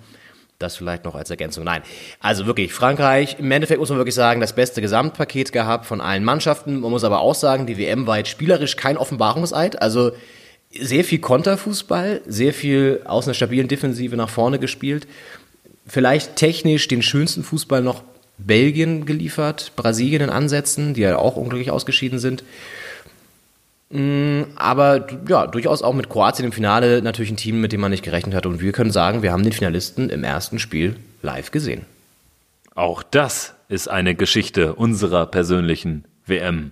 [0.58, 1.66] Das vielleicht noch als Ergänzung.
[1.66, 1.82] Nein.
[2.22, 6.24] Also wirklich, Frankreich, im Endeffekt muss man wirklich sagen, das beste Gesamtpaket gehabt von allen
[6.24, 6.80] Mannschaften.
[6.80, 9.82] Man muss aber auch sagen, die WM war jetzt spielerisch kein Offenbarungseid.
[9.82, 10.14] Also
[10.72, 15.08] sehr viel Konterfußball, sehr viel aus einer stabilen Defensive nach vorne gespielt.
[15.88, 18.04] Vielleicht technisch den schönsten Fußball noch
[18.38, 22.44] Belgien geliefert, Brasilien in Ansätzen, die ja auch unglücklich ausgeschieden sind.
[23.90, 27.92] Mm, aber ja, durchaus auch mit Kroatien im Finale natürlich ein Team, mit dem man
[27.92, 28.46] nicht gerechnet hat.
[28.46, 31.86] Und wir können sagen, wir haben den Finalisten im ersten Spiel live gesehen.
[32.76, 36.72] Auch das ist eine Geschichte unserer persönlichen WM.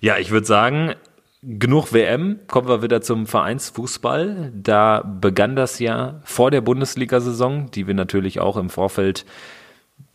[0.00, 0.94] Ja, ich würde sagen,
[1.42, 2.40] genug WM.
[2.46, 4.52] Kommen wir wieder zum Vereinsfußball.
[4.54, 9.24] Da begann das ja vor der Bundesliga-Saison, die wir natürlich auch im Vorfeld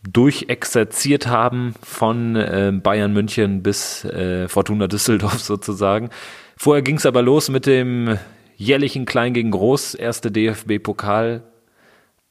[0.08, 6.10] durchexerziert haben von äh, Bayern München bis äh, Fortuna Düsseldorf sozusagen.
[6.56, 8.18] Vorher ging es aber los mit dem
[8.56, 11.42] jährlichen Klein gegen Groß, erste DFB-Pokal.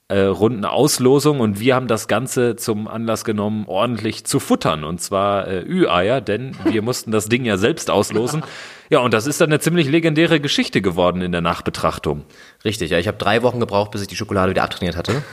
[0.08, 5.02] Äh, Runden Auslosung und wir haben das Ganze zum Anlass genommen, ordentlich zu futtern und
[5.02, 8.44] zwar äh, Ü-Eier, denn wir mussten das Ding ja selbst auslosen.
[8.92, 12.24] Ja, und das ist dann eine ziemlich legendäre Geschichte geworden in der Nachbetrachtung.
[12.64, 15.24] Richtig, ja, ich habe drei Wochen gebraucht, bis ich die Schokolade wieder abtrainiert hatte.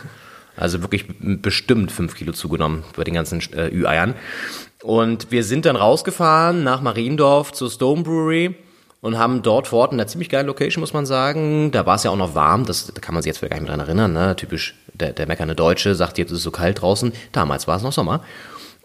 [0.56, 4.14] Also wirklich bestimmt fünf Kilo zugenommen bei den ganzen äh, Ü-Eiern.
[4.82, 8.54] Und wir sind dann rausgefahren nach Mariendorf zur Stone Brewery
[9.02, 11.72] und haben dort vor Ort in einer ziemlich geilen Location, muss man sagen.
[11.72, 13.60] Da war es ja auch noch warm, das, da kann man sich jetzt vielleicht gar
[13.60, 14.12] nicht mehr dran erinnern.
[14.12, 14.36] Ne?
[14.36, 17.12] Typisch der, der meckernde Deutsche sagt, jetzt ist es so kalt draußen.
[17.32, 18.22] Damals war es noch Sommer.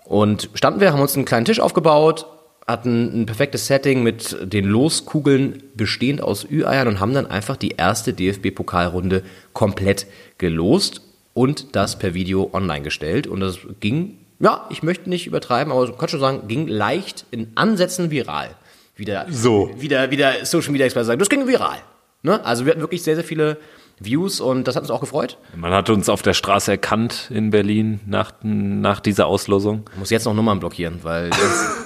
[0.05, 2.25] Und standen wir, haben uns einen kleinen Tisch aufgebaut,
[2.65, 7.75] hatten ein perfektes Setting mit den Loskugeln bestehend aus Ü-Eiern und haben dann einfach die
[7.77, 9.21] erste DFB-Pokalrunde
[9.53, 10.07] komplett
[10.39, 11.01] gelost
[11.35, 13.27] und das per Video online gestellt.
[13.27, 17.51] Und das ging, ja, ich möchte nicht übertreiben, aber kann schon sagen, ging leicht in
[17.53, 18.49] Ansätzen viral.
[18.97, 19.71] Wieder, so.
[19.77, 21.77] wieder, wieder Social Media Experten sagen, das ging viral.
[22.23, 22.43] Ne?
[22.43, 23.57] Also wir hatten wirklich sehr, sehr viele
[23.99, 25.37] Views und das hat uns auch gefreut.
[25.55, 29.85] Man hat uns auf der Straße erkannt in Berlin nach, nach dieser Auslosung.
[29.93, 31.29] Ich muss jetzt noch Nummern blockieren, weil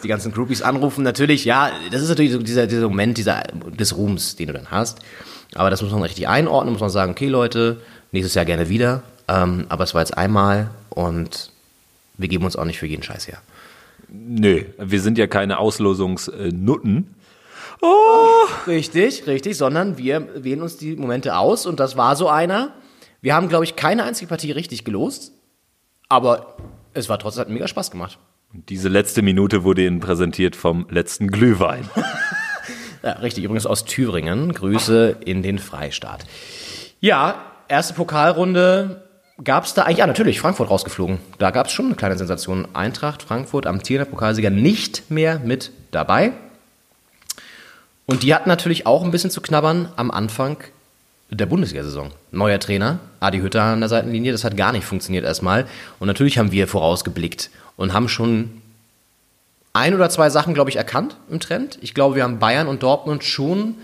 [0.03, 1.03] die ganzen Groupies anrufen.
[1.03, 4.71] Natürlich, ja, das ist natürlich so dieser, dieser Moment dieser, des Ruhms, den du dann
[4.71, 4.99] hast.
[5.55, 9.03] Aber das muss man richtig einordnen, muss man sagen, okay Leute, nächstes Jahr gerne wieder.
[9.27, 11.51] Ähm, aber es war jetzt einmal und
[12.17, 13.41] wir geben uns auch nicht für jeden Scheiß her.
[14.13, 17.15] Nö, wir sind ja keine Auslosungsnutten.
[17.81, 18.67] Oh.
[18.67, 22.73] Richtig, richtig, sondern wir wählen uns die Momente aus und das war so einer.
[23.21, 25.31] Wir haben, glaube ich, keine einzige Partie richtig gelost,
[26.09, 26.57] aber
[26.93, 28.19] es war trotzdem hat mega Spaß gemacht.
[28.53, 31.89] Und diese letzte Minute wurde Ihnen präsentiert vom letzten Glühwein.
[33.03, 34.51] ja, richtig, übrigens aus Thüringen.
[34.51, 36.25] Grüße in den Freistaat.
[36.99, 39.03] Ja, erste Pokalrunde
[39.43, 41.19] gab es da eigentlich, ja natürlich, Frankfurt rausgeflogen.
[41.37, 42.67] Da gab es schon eine kleine Sensation.
[42.73, 46.33] Eintracht, Frankfurt, amtierender Pokalsieger nicht mehr mit dabei.
[48.05, 50.57] Und die hatten natürlich auch ein bisschen zu knabbern am Anfang
[51.29, 52.11] der Bundesliga-Saison.
[52.31, 55.65] Neuer Trainer, Adi Hütter an der Seitenlinie, das hat gar nicht funktioniert erstmal.
[55.99, 58.61] Und natürlich haben wir vorausgeblickt und haben schon
[59.73, 61.79] ein oder zwei Sachen, glaube ich, erkannt im Trend.
[61.81, 63.75] Ich glaube, wir haben Bayern und Dortmund schon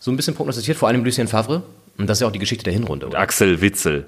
[0.00, 1.62] so ein bisschen prognostiziert, vor allem Lucien Favre.
[1.98, 3.16] Und das ist ja auch die Geschichte der Hinrunde.
[3.16, 4.06] Axel Witzel.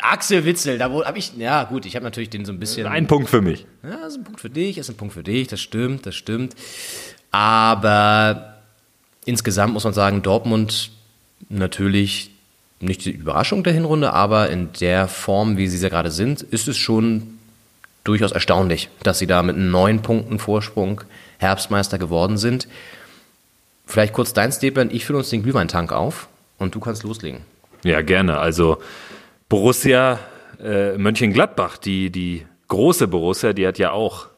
[0.00, 2.86] Axel Witzel, da habe ich, ja gut, ich habe natürlich den so ein bisschen.
[2.86, 3.66] Ein Punkt für mich.
[3.82, 6.54] Ja, ist ein Punkt für dich, ist ein Punkt für dich, das stimmt, das stimmt.
[7.30, 8.56] Aber
[9.24, 10.90] insgesamt muss man sagen, Dortmund
[11.48, 12.30] natürlich
[12.80, 16.66] nicht die Überraschung der Hinrunde, aber in der Form, wie sie ja gerade sind, ist
[16.66, 17.38] es schon
[18.04, 21.02] durchaus erstaunlich, dass sie da mit neun Punkten Vorsprung
[21.38, 22.68] Herbstmeister geworden sind.
[23.86, 27.40] Vielleicht kurz dein Statement, ich fülle uns den Glühweintank auf und du kannst loslegen.
[27.82, 28.38] Ja, gerne.
[28.38, 28.78] Also
[29.50, 30.20] Borussia
[30.62, 34.28] äh, Mönchengladbach, die, die große Borussia, die hat ja auch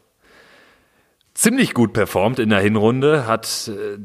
[1.35, 3.99] ziemlich gut performt in der Hinrunde, hat äh,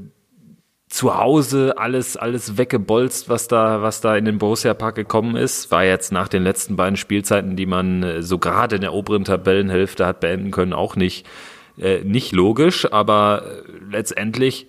[0.89, 5.72] zu Hause alles, alles weggebolzt, was da, was da in den Borussia Park gekommen ist.
[5.72, 9.24] War jetzt nach den letzten beiden Spielzeiten, die man äh, so gerade in der oberen
[9.24, 11.26] Tabellenhälfte hat beenden können, auch nicht,
[11.80, 14.67] äh, nicht logisch, aber äh, letztendlich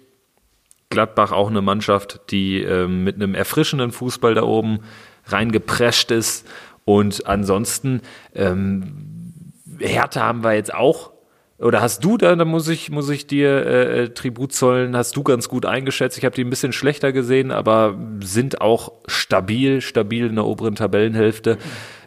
[0.88, 4.80] Gladbach auch eine Mannschaft, die äh, mit einem erfrischenden Fußball da oben
[5.28, 6.46] reingeprescht ist.
[6.84, 8.00] Und ansonsten,
[8.34, 11.12] ähm, Hertha haben wir jetzt auch
[11.58, 15.16] oder hast du da, da muss ich, muss ich dir äh, äh, Tribut zollen, hast
[15.16, 16.16] du ganz gut eingeschätzt.
[16.16, 20.76] Ich habe die ein bisschen schlechter gesehen, aber sind auch stabil, stabil in der oberen
[20.76, 21.58] Tabellenhälfte.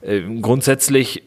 [0.02, 1.24] Äh, grundsätzlich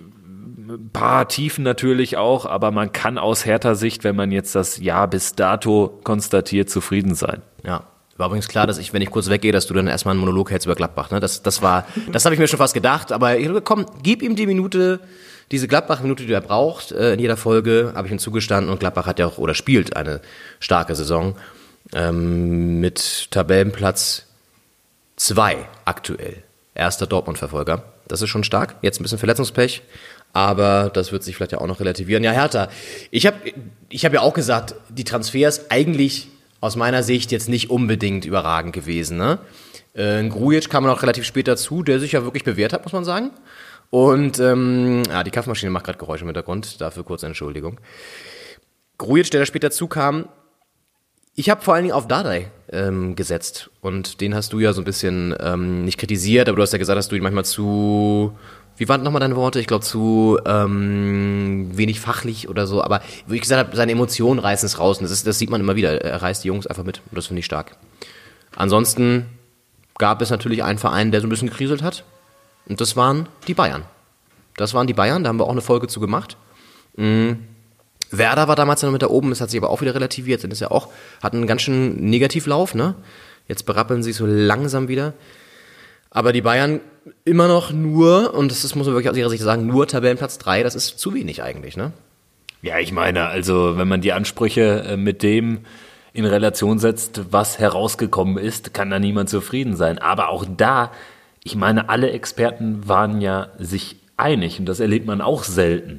[0.66, 4.78] ein paar Tiefen natürlich auch, aber man kann aus härter Sicht, wenn man jetzt das
[4.78, 7.42] Jahr bis dato konstatiert, zufrieden sein.
[7.62, 7.84] Ja,
[8.16, 10.50] war übrigens klar, dass ich, wenn ich kurz weggehe, dass du dann erstmal einen Monolog
[10.50, 11.10] hältst über Gladbach.
[11.10, 11.20] Ne?
[11.20, 13.10] Das, das war, das habe ich mir schon fast gedacht.
[13.10, 15.00] Aber komm, gib ihm die Minute,
[15.50, 18.70] diese Gladbach-Minute, die er braucht, äh, in jeder Folge, habe ich ihm zugestanden.
[18.70, 20.20] Und Gladbach hat ja auch oder spielt eine
[20.60, 21.36] starke Saison
[21.92, 24.26] ähm, mit Tabellenplatz
[25.16, 26.42] zwei aktuell.
[26.74, 27.84] Erster Dortmund-Verfolger.
[28.08, 28.76] Das ist schon stark.
[28.82, 29.82] Jetzt ein bisschen Verletzungspech,
[30.32, 32.24] aber das wird sich vielleicht ja auch noch relativieren.
[32.24, 32.68] Ja, Hertha,
[33.10, 33.36] ich habe
[33.88, 36.28] ich hab ja auch gesagt, die Transfers eigentlich
[36.64, 39.18] aus meiner Sicht jetzt nicht unbedingt überragend gewesen.
[39.18, 39.38] Ne?
[39.92, 43.04] Äh, Grujic kam noch relativ spät dazu, der sich ja wirklich bewährt hat, muss man
[43.04, 43.32] sagen.
[43.90, 47.80] Und ähm, ja, die Kaffeemaschine macht gerade Geräusche im Hintergrund, dafür kurze Entschuldigung.
[48.96, 50.26] Grujic, der da später zukam,
[51.34, 54.80] ich habe vor allen Dingen auf Dardai ähm, gesetzt und den hast du ja so
[54.80, 58.38] ein bisschen ähm, nicht kritisiert, aber du hast ja gesagt, dass du ihn manchmal zu,
[58.76, 59.60] wie waren nochmal deine Worte?
[59.60, 64.40] Ich glaube zu ähm, wenig fachlich oder so, aber wie ich gesagt habe, seine Emotionen
[64.40, 66.02] reißen es raus und das, ist, das sieht man immer wieder.
[66.04, 67.76] Er reißt die Jungs einfach mit und das finde ich stark.
[68.56, 69.26] Ansonsten
[69.98, 72.04] gab es natürlich einen Verein, der so ein bisschen gekriselt hat,
[72.66, 73.84] und das waren die Bayern.
[74.56, 76.36] Das waren die Bayern, da haben wir auch eine Folge zu gemacht.
[76.96, 77.44] Mhm.
[78.10, 80.52] Werder war damals noch mit da oben, das hat sich aber auch wieder relativiert, sind
[80.52, 80.88] es ja auch,
[81.22, 82.94] hatten einen ganz schön Negativlauf, ne?
[83.48, 85.14] Jetzt berappeln sie so langsam wieder.
[86.10, 86.80] Aber die Bayern
[87.24, 90.38] immer noch nur, und das ist, muss man wirklich aus ihrer Sicht sagen, nur Tabellenplatz
[90.38, 91.92] 3, das ist zu wenig eigentlich, ne?
[92.62, 95.60] Ja, ich meine, also wenn man die Ansprüche äh, mit dem
[96.14, 99.98] in Relation setzt, was herausgekommen ist, kann da niemand zufrieden sein.
[99.98, 100.92] Aber auch da
[101.44, 105.96] ich meine, alle Experten waren ja sich einig und das erlebt man auch selten.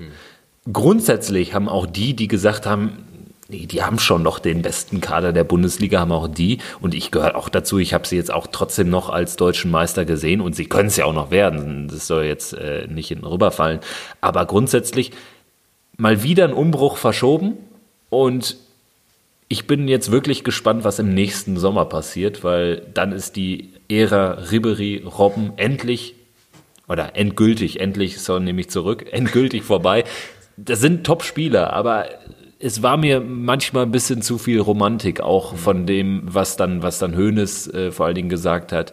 [0.66, 0.74] Mhm.
[0.74, 3.05] Grundsätzlich haben auch die, die gesagt haben,
[3.48, 7.12] nee, die haben schon noch den besten Kader der Bundesliga, haben auch die und ich
[7.12, 7.78] gehöre auch dazu.
[7.78, 10.98] Ich habe sie jetzt auch trotzdem noch als deutschen Meister gesehen und sie können es
[10.98, 11.88] ja auch noch werden.
[11.88, 13.80] Das soll jetzt äh, nicht hinten rüberfallen.
[14.22, 15.12] Aber grundsätzlich
[15.98, 17.58] mal wieder ein Umbruch verschoben
[18.10, 18.58] und
[19.48, 24.40] ich bin jetzt wirklich gespannt, was im nächsten Sommer passiert, weil dann ist die Ära
[24.52, 26.16] Ribery Robben endlich
[26.88, 30.04] oder endgültig, endlich so nehme ich zurück, endgültig vorbei.
[30.58, 32.08] Das sind Top-Spieler, aber
[32.66, 36.98] es war mir manchmal ein bisschen zu viel Romantik, auch von dem, was dann, was
[36.98, 38.92] dann Hoeneß äh, vor allen Dingen gesagt hat.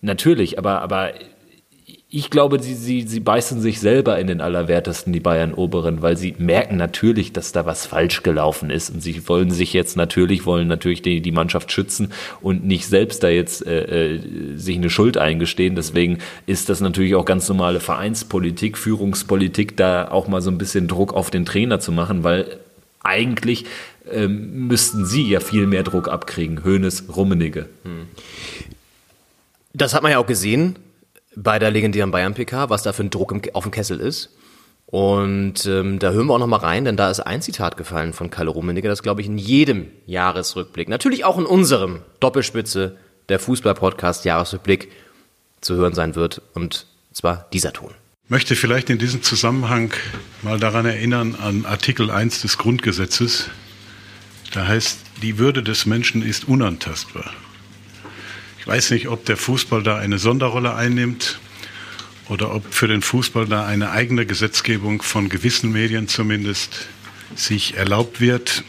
[0.00, 1.14] Natürlich, aber, aber
[2.10, 6.16] ich glaube, sie, sie, sie beißen sich selber in den Allerwertesten, die Bayern Oberen, weil
[6.16, 10.46] sie merken natürlich, dass da was falsch gelaufen ist und sie wollen sich jetzt natürlich,
[10.46, 14.90] wollen natürlich die, die Mannschaft schützen und nicht selbst da jetzt äh, äh, sich eine
[14.90, 15.74] Schuld eingestehen.
[15.74, 20.86] Deswegen ist das natürlich auch ganz normale Vereinspolitik, Führungspolitik, da auch mal so ein bisschen
[20.86, 22.60] Druck auf den Trainer zu machen, weil
[23.08, 23.64] eigentlich
[24.10, 26.64] ähm, müssten sie ja viel mehr Druck abkriegen.
[26.64, 27.68] Hönes, Rummenigge.
[29.72, 30.76] Das hat man ja auch gesehen
[31.34, 34.34] bei der legendären Bayern-PK, was da für ein Druck im, auf dem Kessel ist.
[34.86, 38.14] Und ähm, da hören wir auch noch mal rein, denn da ist ein Zitat gefallen
[38.14, 42.96] von Kalle Rummenigge, das glaube ich in jedem Jahresrückblick, natürlich auch in unserem Doppelspitze
[43.28, 44.90] der Fußball-Podcast Jahresrückblick
[45.60, 46.40] zu hören sein wird.
[46.54, 47.92] Und zwar dieser Ton.
[48.28, 49.92] Möchte vielleicht in diesem Zusammenhang
[50.42, 53.48] mal daran erinnern an Artikel 1 des Grundgesetzes.
[54.52, 57.32] Da heißt, die Würde des Menschen ist unantastbar.
[58.60, 61.38] Ich weiß nicht, ob der Fußball da eine Sonderrolle einnimmt
[62.28, 66.88] oder ob für den Fußball da eine eigene Gesetzgebung von gewissen Medien zumindest
[67.34, 68.62] sich erlaubt wird.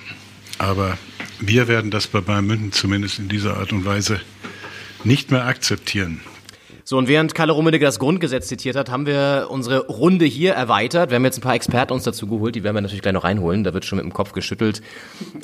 [0.58, 0.98] Aber
[1.42, 4.22] wir werden das bei Bayern München zumindest in dieser Art und Weise
[5.04, 6.22] nicht mehr akzeptieren.
[6.90, 11.12] So, und während Kalle Rummenigge das Grundgesetz zitiert hat, haben wir unsere Runde hier erweitert.
[11.12, 13.26] Wir haben jetzt ein paar Experten uns dazu geholt, die werden wir natürlich gleich noch
[13.26, 13.64] reinholen.
[13.64, 14.82] Da wird schon mit dem Kopf geschüttelt.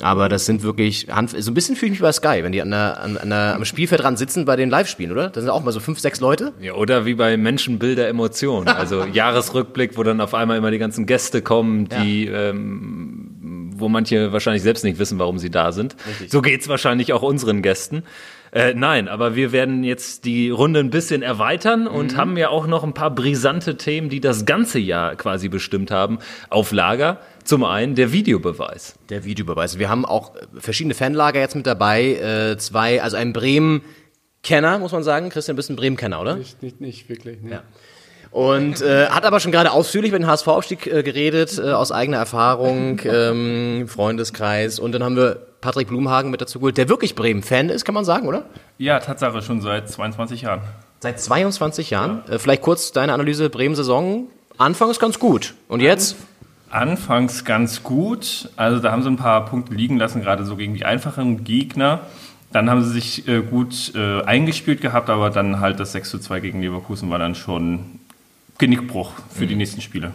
[0.00, 2.60] Aber das sind wirklich, Hand- so ein bisschen fühle ich mich bei Sky, wenn die
[2.62, 5.28] an der, an, an der, am Spielfeld dran sitzen bei den Live-Spielen, oder?
[5.28, 6.52] Da sind auch mal so fünf, sechs Leute.
[6.60, 8.66] Ja, oder wie bei Menschenbilder Emotionen.
[8.66, 14.32] Also Jahresrückblick, wo dann auf einmal immer die ganzen Gäste kommen, die, ähm, wo manche
[14.32, 15.94] wahrscheinlich selbst nicht wissen, warum sie da sind.
[16.26, 18.02] So geht's wahrscheinlich auch unseren Gästen.
[18.56, 22.66] Äh, nein, aber wir werden jetzt die Runde ein bisschen erweitern und haben ja auch
[22.66, 27.20] noch ein paar brisante Themen, die das ganze Jahr quasi bestimmt haben, auf Lager.
[27.44, 28.98] Zum einen der Videobeweis.
[29.10, 29.78] Der Videobeweis.
[29.78, 32.14] Wir haben auch verschiedene Fanlager jetzt mit dabei.
[32.14, 35.28] Äh, zwei, also ein Bremen-Kenner, muss man sagen.
[35.28, 36.36] Christian, du bist ein Bremen-Kenner, oder?
[36.36, 37.42] Nicht, nicht, nicht wirklich.
[37.42, 37.50] Ne?
[37.50, 37.62] Ja.
[38.36, 42.18] Und äh, hat aber schon gerade ausführlich über den HSV-Aufstieg äh, geredet, äh, aus eigener
[42.18, 44.78] Erfahrung, ähm, Freundeskreis.
[44.78, 48.04] Und dann haben wir Patrick Blumhagen mit dazu geholt, der wirklich Bremen-Fan ist, kann man
[48.04, 48.44] sagen, oder?
[48.76, 50.60] Ja, Tatsache, schon seit 22 Jahren.
[51.00, 52.24] Seit 22 Jahren.
[52.28, 54.26] Äh, vielleicht kurz deine Analyse Bremen-Saison.
[54.58, 55.54] Anfangs ganz gut.
[55.68, 56.16] Und jetzt?
[56.68, 58.50] Anfangs ganz gut.
[58.56, 62.00] Also da haben sie ein paar Punkte liegen lassen, gerade so gegen die einfachen Gegner.
[62.52, 66.18] Dann haben sie sich äh, gut äh, eingespielt gehabt, aber dann halt das 6 zu
[66.18, 68.00] 2 gegen Leverkusen war dann schon
[68.58, 70.12] Genickbruch für die nächsten Spiele.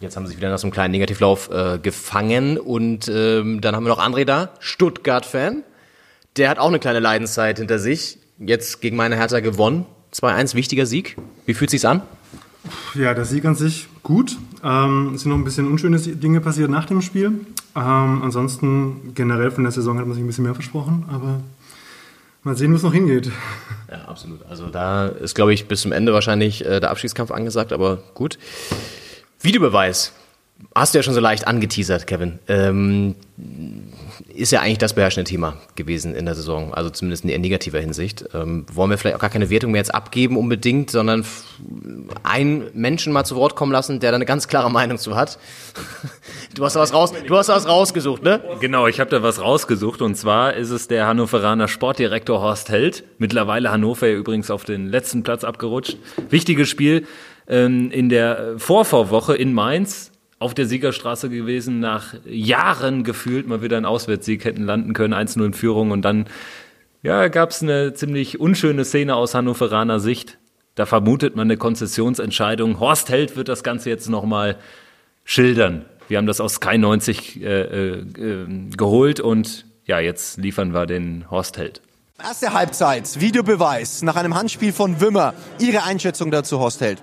[0.00, 2.58] Jetzt haben sie sich wieder nach so einem kleinen Negativlauf äh, gefangen.
[2.58, 5.62] Und ähm, dann haben wir noch André da, Stuttgart-Fan.
[6.36, 8.18] Der hat auch eine kleine Leidenszeit hinter sich.
[8.38, 9.84] Jetzt gegen meine Hertha gewonnen.
[10.14, 11.16] 2-1, wichtiger Sieg.
[11.44, 12.02] Wie fühlt sich's an?
[12.94, 14.38] Ja, der Sieg an sich gut.
[14.64, 17.40] Ähm, es sind noch ein bisschen unschöne Dinge passiert nach dem Spiel.
[17.76, 21.40] Ähm, ansonsten generell von der Saison hat man sich ein bisschen mehr versprochen, aber
[22.42, 23.30] mal sehen, wo es noch hingeht.
[23.90, 24.40] Ja, absolut.
[24.48, 28.38] Also da ist, glaube ich, bis zum Ende wahrscheinlich äh, der Abschiedskampf angesagt, aber gut.
[29.40, 30.12] Videobeweis.
[30.74, 32.38] Hast du ja schon so leicht angeteasert, Kevin.
[32.46, 33.16] Ähm,
[34.34, 37.80] ist ja eigentlich das beherrschende Thema gewesen in der Saison, also zumindest in eher negativer
[37.80, 38.24] Hinsicht.
[38.34, 41.24] Ähm, wollen wir vielleicht auch gar keine Wertung mehr jetzt abgeben unbedingt, sondern
[42.22, 45.38] einen Menschen mal zu Wort kommen lassen, der da eine ganz klare Meinung zu hat.
[46.54, 48.42] Du hast da was raus, du hast da was rausgesucht, ne?
[48.60, 53.04] Genau, ich habe da was rausgesucht und zwar ist es der Hannoveraner Sportdirektor Horst Held.
[53.18, 55.96] Mittlerweile Hannover ja übrigens auf den letzten Platz abgerutscht.
[56.28, 57.06] Wichtiges Spiel
[57.46, 60.09] ähm, in der Vorvorwoche in Mainz
[60.40, 65.44] auf der Siegerstraße gewesen, nach Jahren gefühlt mal wieder einen Auswärtssieg hätten landen können, 1-0
[65.44, 66.26] in Führung und dann
[67.02, 70.38] ja, gab es eine ziemlich unschöne Szene aus Hannoveraner Sicht.
[70.74, 72.80] Da vermutet man eine Konzessionsentscheidung.
[72.80, 74.56] Horst Held wird das Ganze jetzt nochmal
[75.24, 75.84] schildern.
[76.08, 80.86] Wir haben das aus Sky 90 äh, äh, äh, geholt und ja, jetzt liefern wir
[80.86, 81.82] den Horst Held.
[82.22, 85.34] Erste Halbzeit, Videobeweis nach einem Handspiel von Wimmer.
[85.58, 87.02] Ihre Einschätzung dazu, Horst Held?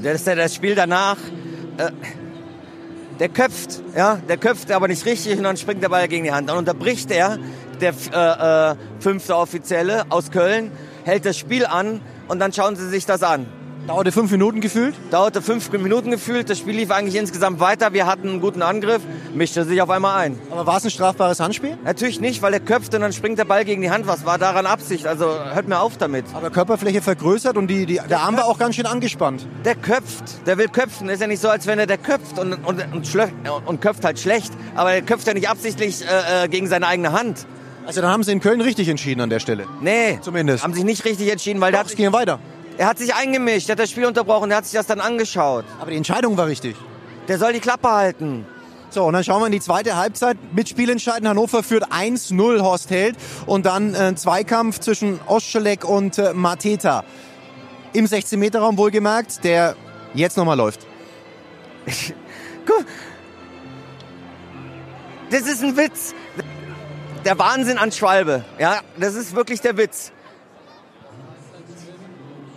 [0.00, 1.16] Das ist ja das Spiel danach.
[1.78, 1.90] Äh,
[3.20, 6.32] der köpft, ja, der köpft aber nicht richtig und dann springt der Ball gegen die
[6.32, 6.48] Hand.
[6.48, 7.38] Dann unterbricht er,
[7.80, 10.72] der äh, äh, fünfte Offizielle aus Köln,
[11.04, 13.46] hält das Spiel an und dann schauen Sie sich das an.
[13.86, 14.94] Dauerte fünf Minuten gefühlt?
[15.10, 16.48] Dauerte fünf Minuten gefühlt.
[16.48, 17.92] Das Spiel lief eigentlich insgesamt weiter.
[17.92, 19.02] Wir hatten einen guten Angriff,
[19.34, 20.38] mischte sich auf einmal ein.
[20.50, 21.76] Aber war es ein strafbares Handspiel?
[21.84, 24.06] Natürlich nicht, weil er köpft und dann springt der Ball gegen die Hand.
[24.06, 25.06] Was war daran Absicht?
[25.06, 26.24] Also hört mir auf damit.
[26.32, 29.46] Aber Körperfläche vergrößert und die, die, der Arm war auch ganz schön angespannt.
[29.66, 31.10] Der köpft, der will köpfen.
[31.10, 33.18] Ist ja nicht so, als wenn er der köpft und, und, und,
[33.66, 34.54] und köpft halt schlecht.
[34.76, 37.46] Aber er köpft ja nicht absichtlich äh, äh, gegen seine eigene Hand.
[37.86, 39.66] Also dann haben sie in Köln richtig entschieden an der Stelle.
[39.82, 40.64] Nee, Zumindest.
[40.64, 42.38] haben sich nicht richtig entschieden, weil der Doch, hat, es ging weiter.
[42.76, 45.64] Er hat sich eingemischt, der hat das Spiel unterbrochen, der hat sich das dann angeschaut.
[45.80, 46.76] Aber die Entscheidung war richtig.
[47.28, 48.46] Der soll die Klappe halten.
[48.90, 50.36] So, und dann schauen wir in die zweite Halbzeit.
[50.54, 53.16] Mit Spielentscheiden Hannover führt 1-0 Horst Held.
[53.46, 57.04] Und dann äh, Zweikampf zwischen Oschelek und äh, Mateta.
[57.92, 59.74] Im 16-Meter-Raum wohlgemerkt, der
[60.14, 60.86] jetzt nochmal läuft.
[65.30, 66.14] Das ist ein Witz.
[67.24, 68.44] Der Wahnsinn an Schwalbe.
[68.58, 70.12] Ja, das ist wirklich der Witz.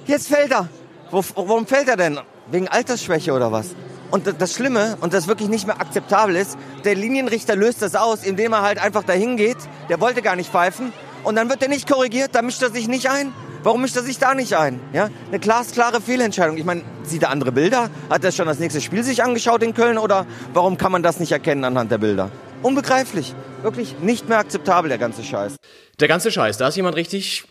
[0.07, 0.67] Jetzt fällt er.
[1.11, 2.19] Wo, warum fällt er denn?
[2.51, 3.75] Wegen Altersschwäche oder was?
[4.09, 8.23] Und das- Schlimme und das wirklich nicht mehr akzeptabel ist, der Linienrichter löst das aus,
[8.23, 9.57] indem er halt einfach dahin geht.
[9.89, 10.93] Der wollte gar nicht pfeifen.
[11.23, 13.33] Und dann wird er nicht korrigiert, da mischt er sich nicht ein.
[13.63, 14.79] Warum mischt er sich da nicht ein?
[14.93, 15.10] Ja?
[15.27, 16.55] Eine glasklare Fehlentscheidung.
[16.58, 17.89] Ich meine, sieht er andere Bilder?
[18.10, 19.97] Hat er schon das nächste Spiel sich angeschaut in Köln?
[19.97, 22.31] Oder warum kann man das nicht erkennen anhand der Bilder?
[22.63, 23.35] Unbegreiflich.
[23.62, 25.58] Wirklich nicht mehr akzeptabel, der ganze Scheiß.
[25.99, 27.43] Der ganze Scheiß, da ist jemand richtig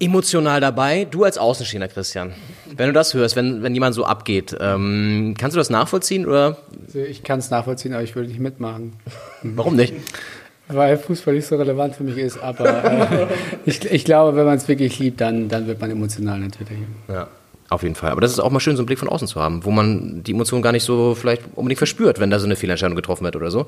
[0.00, 1.06] emotional dabei.
[1.10, 2.32] Du als Außenstehender, Christian.
[2.76, 6.58] Wenn du das hörst, wenn, wenn jemand so abgeht, ähm, kannst du das nachvollziehen oder
[6.86, 8.94] Also ich kann es nachvollziehen, aber ich würde nicht mitmachen.
[9.42, 9.94] warum nicht?
[10.68, 12.38] Weil Fußball nicht so relevant für mich ist.
[12.38, 13.26] Aber äh,
[13.66, 16.78] ich, ich glaube, wenn man es wirklich liebt, dann, dann wird man emotional natürlich.
[17.08, 17.28] Ja.
[17.70, 18.10] Auf jeden Fall.
[18.10, 20.22] Aber das ist auch mal schön, so einen Blick von außen zu haben, wo man
[20.22, 23.36] die Emotionen gar nicht so vielleicht unbedingt verspürt, wenn da so eine Fehlentscheidung getroffen wird
[23.36, 23.66] oder so.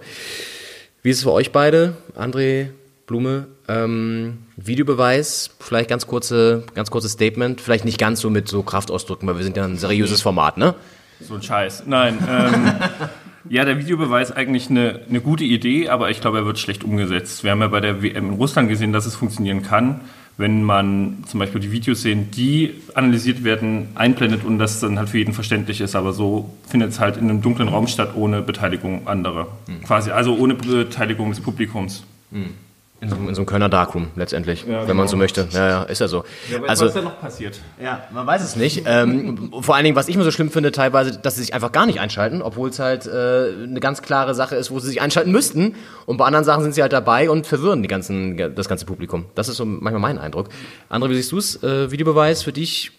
[1.03, 2.69] Wie ist es für euch beide, André,
[3.07, 3.47] Blume?
[3.69, 9.29] Ähm, Videobeweis, vielleicht ganz kurze, ganz kurzes Statement, vielleicht nicht ganz so mit so Kraftausdrücken,
[9.29, 10.75] weil wir sind ja ein seriöses Format, ne?
[11.21, 11.85] So ein Scheiß.
[11.87, 12.19] Nein.
[12.29, 12.73] Ähm,
[13.49, 17.45] ja, der Videobeweis eigentlich eine, eine gute Idee, aber ich glaube, er wird schlecht umgesetzt.
[17.45, 20.01] Wir haben ja bei der WM in Russland gesehen, dass es funktionieren kann
[20.39, 25.09] wenn man zum Beispiel die Videos sehen, die analysiert werden, einblendet und das dann halt
[25.09, 25.97] für jeden verständlich ist.
[25.97, 29.49] Aber so findet es halt in einem dunklen Raum statt, ohne Beteiligung anderer.
[29.67, 29.85] Mhm.
[29.85, 32.05] Quasi, also ohne Beteiligung des Publikums.
[32.31, 32.51] Mhm.
[32.99, 34.95] In so, in so, einem Kölner Darkroom letztendlich, ja, wenn genau.
[34.95, 35.47] man so möchte.
[35.51, 36.25] Ja, ja, ist ja so.
[36.51, 37.61] Ja, also, was ist da noch passiert?
[37.79, 38.85] Ja, man weiß es nicht.
[38.87, 41.73] Ähm, vor allen Dingen, was ich immer so schlimm finde, teilweise, dass sie sich einfach
[41.73, 45.03] gar nicht einschalten, obwohl es halt äh, eine ganz klare Sache ist, wo sie sich
[45.03, 45.75] einschalten müssten.
[46.07, 49.27] Und bei anderen Sachen sind sie halt dabei und verwirren die ganzen, das ganze Publikum.
[49.35, 50.49] Das ist so manchmal mein Eindruck.
[50.89, 51.63] André, wie siehst du es?
[51.63, 52.93] Äh, Videobeweis für dich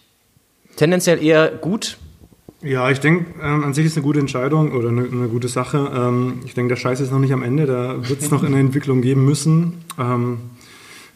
[0.76, 1.98] tendenziell eher gut,
[2.62, 5.90] ja, ich denke, ähm, an sich ist eine gute Entscheidung oder eine, eine gute Sache.
[5.94, 8.58] Ähm, ich denke, der Scheiß ist noch nicht am Ende, da wird es noch eine
[8.60, 9.84] Entwicklung geben müssen.
[9.98, 10.38] Ähm,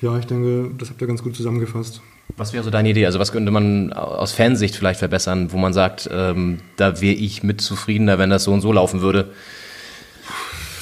[0.01, 2.01] ja, ich denke, das habt ihr ganz gut zusammengefasst.
[2.37, 3.07] Was wäre so deine Idee?
[3.07, 7.43] Also was könnte man aus Fansicht vielleicht verbessern, wo man sagt, ähm, da wäre ich
[7.43, 9.31] mit zufriedener, wenn das so und so laufen würde?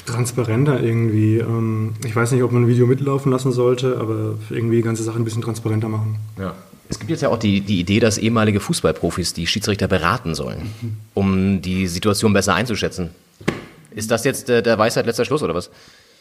[0.05, 1.37] Transparenter irgendwie.
[1.37, 5.03] Ähm, ich weiß nicht, ob man ein Video mitlaufen lassen sollte, aber irgendwie die ganze
[5.03, 6.17] Sache ein bisschen transparenter machen.
[6.39, 6.53] Ja.
[6.91, 10.69] Es gibt jetzt ja auch die, die Idee, dass ehemalige Fußballprofis die Schiedsrichter beraten sollen,
[11.13, 13.11] um die Situation besser einzuschätzen.
[13.91, 15.71] Ist das jetzt der, der Weisheit letzter Schluss oder was?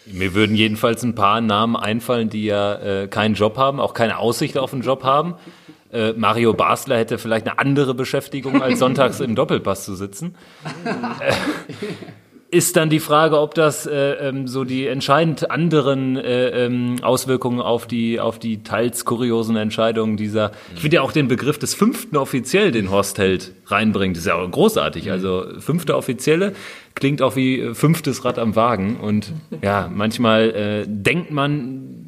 [0.06, 4.18] Mir würden jedenfalls ein paar Namen einfallen, die ja äh, keinen Job haben, auch keine
[4.18, 5.34] Aussicht auf einen Job haben.
[5.92, 10.36] Äh, Mario Basler hätte vielleicht eine andere Beschäftigung, als sonntags im Doppelpass zu sitzen.
[12.50, 16.96] Äh, ist dann die Frage, ob das äh, ähm, so die entscheidend anderen äh, ähm,
[17.02, 21.58] Auswirkungen auf die, auf die teils kuriosen Entscheidungen dieser, ich finde ja auch den Begriff
[21.58, 25.06] des fünften Offiziell, den Horst Held reinbringt, ist ja auch großartig.
[25.06, 25.12] Mhm.
[25.12, 26.52] Also fünfter Offizielle
[26.94, 29.32] klingt auch wie fünftes Rad am Wagen und
[29.62, 32.06] ja, manchmal äh, denkt man,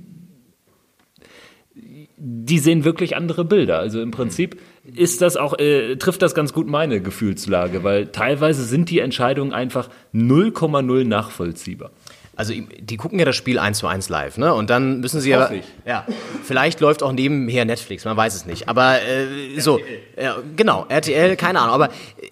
[2.24, 3.78] die sehen wirklich andere Bilder.
[3.78, 4.60] Also im Prinzip
[4.94, 9.52] ist das auch, äh, trifft das ganz gut meine Gefühlslage, weil teilweise sind die Entscheidungen
[9.52, 11.90] einfach 0,0 nachvollziehbar.
[12.34, 14.54] Also die gucken ja das Spiel eins zu eins live, ne?
[14.54, 15.50] Und dann müssen sie ja,
[15.84, 16.06] ja,
[16.42, 18.68] vielleicht läuft auch nebenher Netflix, man weiß es nicht.
[18.68, 19.78] Aber äh, so,
[20.20, 21.74] ja, genau, RTL, keine Ahnung.
[21.74, 22.28] Aber äh,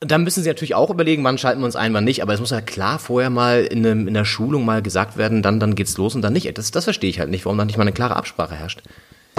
[0.00, 2.22] dann müssen sie natürlich auch überlegen, wann schalten wir uns ein, wann nicht.
[2.22, 5.42] Aber es muss ja klar vorher mal in, einem, in der Schulung mal gesagt werden,
[5.42, 6.56] dann, dann geht's los und dann nicht.
[6.56, 8.82] Das, das verstehe ich halt nicht, warum da nicht mal eine klare Absprache herrscht.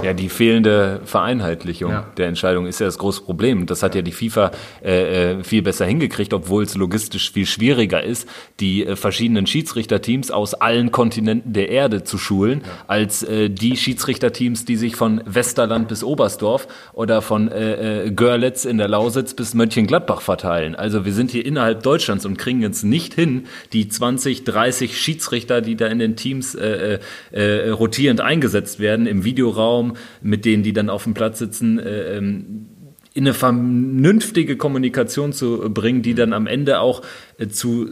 [0.03, 2.05] Ja, die fehlende Vereinheitlichung ja.
[2.17, 3.65] der Entscheidung ist ja das große Problem.
[3.65, 4.51] Das hat ja die FIFA
[4.83, 8.27] äh, äh, viel besser hingekriegt, obwohl es logistisch viel schwieriger ist,
[8.59, 12.71] die äh, verschiedenen Schiedsrichterteams aus allen Kontinenten der Erde zu schulen, ja.
[12.87, 18.65] als äh, die Schiedsrichterteams, die sich von Westerland bis Oberstdorf oder von äh, äh, Görlitz
[18.65, 20.75] in der Lausitz bis Mönchengladbach verteilen.
[20.75, 25.61] Also wir sind hier innerhalb Deutschlands und kriegen jetzt nicht hin, die 20, 30 Schiedsrichter,
[25.61, 26.99] die da in den Teams äh,
[27.31, 29.88] äh, rotierend eingesetzt werden, im Videoraum,
[30.21, 32.67] mit denen, die dann auf dem Platz sitzen, äh, ähm,
[33.13, 37.01] in eine vernünftige Kommunikation zu bringen, die dann am Ende auch
[37.37, 37.89] äh, zu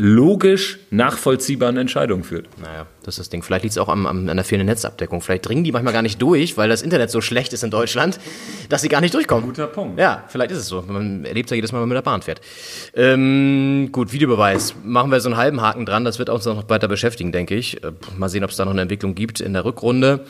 [0.00, 2.46] logisch nachvollziehbaren Entscheidungen führt.
[2.62, 3.42] Naja, das ist das Ding.
[3.42, 5.20] Vielleicht liegt es auch am, am, an der fehlenden Netzabdeckung.
[5.20, 8.20] Vielleicht dringen die manchmal gar nicht durch, weil das Internet so schlecht ist in Deutschland,
[8.68, 9.44] dass sie gar nicht durchkommen.
[9.44, 9.98] Guter Punkt.
[9.98, 10.82] Ja, vielleicht ist es so.
[10.82, 12.40] Man erlebt ja jedes Mal, wenn man mit der Bahn fährt.
[12.94, 14.76] Ähm, gut, Videobeweis.
[14.84, 16.04] Machen wir so einen halben Haken dran.
[16.04, 17.82] Das wird uns noch weiter beschäftigen, denke ich.
[17.82, 20.24] Äh, mal sehen, ob es da noch eine Entwicklung gibt in der Rückrunde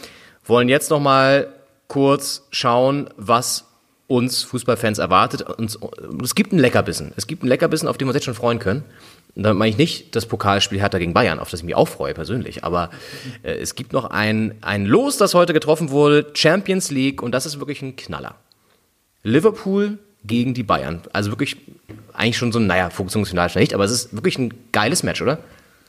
[0.49, 1.49] wollen jetzt noch mal
[1.89, 3.65] kurz schauen, was
[4.07, 5.43] uns Fußballfans erwartet.
[5.43, 5.79] Und
[6.23, 7.13] es gibt einen Leckerbissen.
[7.17, 8.85] Es gibt einen Leckerbissen, auf den wir uns jetzt schon freuen können.
[9.35, 11.87] Und damit meine ich nicht das Pokalspiel Hertha gegen Bayern, auf das ich mich auch
[11.87, 12.65] freue persönlich.
[12.65, 12.91] Aber
[13.43, 17.47] äh, es gibt noch ein, ein Los, das heute getroffen wurde, Champions League, und das
[17.47, 18.35] ist wirklich ein Knaller.
[19.23, 21.03] Liverpool gegen die Bayern.
[21.13, 21.57] Also wirklich
[22.15, 25.39] eigentlich schon so ein, naja, funktionsfinal nicht, aber es ist wirklich ein geiles Match, oder?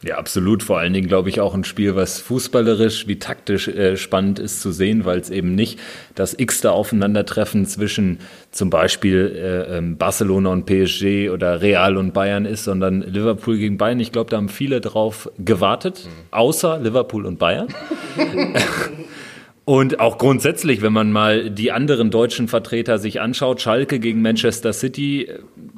[0.01, 0.63] Ja, absolut.
[0.63, 4.61] Vor allen Dingen, glaube ich, auch ein Spiel, was fußballerisch wie taktisch äh, spannend ist
[4.61, 5.77] zu sehen, weil es eben nicht
[6.15, 8.19] das x-te Aufeinandertreffen zwischen
[8.51, 13.77] zum Beispiel äh, ähm, Barcelona und PSG oder Real und Bayern ist, sondern Liverpool gegen
[13.77, 13.99] Bayern.
[13.99, 17.67] Ich glaube, da haben viele drauf gewartet, außer Liverpool und Bayern.
[19.69, 24.73] Und auch grundsätzlich, wenn man mal die anderen deutschen Vertreter sich anschaut, Schalke gegen Manchester
[24.73, 25.29] City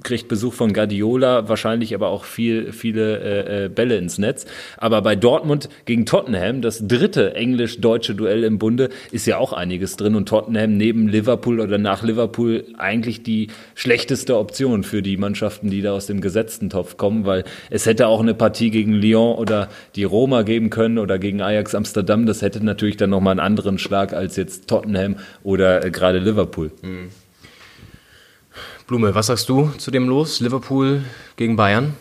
[0.04, 4.46] kriegt Besuch von Guardiola, wahrscheinlich aber auch viel, viele äh, äh, Bälle ins Netz.
[4.78, 9.96] Aber bei Dortmund gegen Tottenham, das dritte englisch-deutsche Duell im Bunde, ist ja auch einiges
[9.98, 10.16] drin.
[10.16, 15.82] Und Tottenham neben Liverpool oder nach Liverpool eigentlich die schlechteste Option für die Mannschaften, die
[15.82, 19.70] da aus dem gesetzten Topf kommen, weil es hätte auch eine Partie gegen Lyon oder
[19.96, 22.26] die Roma geben können oder gegen Ajax Amsterdam.
[22.26, 26.72] Das hätte natürlich dann nochmal einen anderen Schlag als jetzt Tottenham oder äh, gerade Liverpool.
[26.82, 27.10] Mhm.
[28.92, 30.42] Blume, was sagst du zu dem Los?
[30.42, 31.06] Liverpool
[31.38, 31.94] gegen Bayern?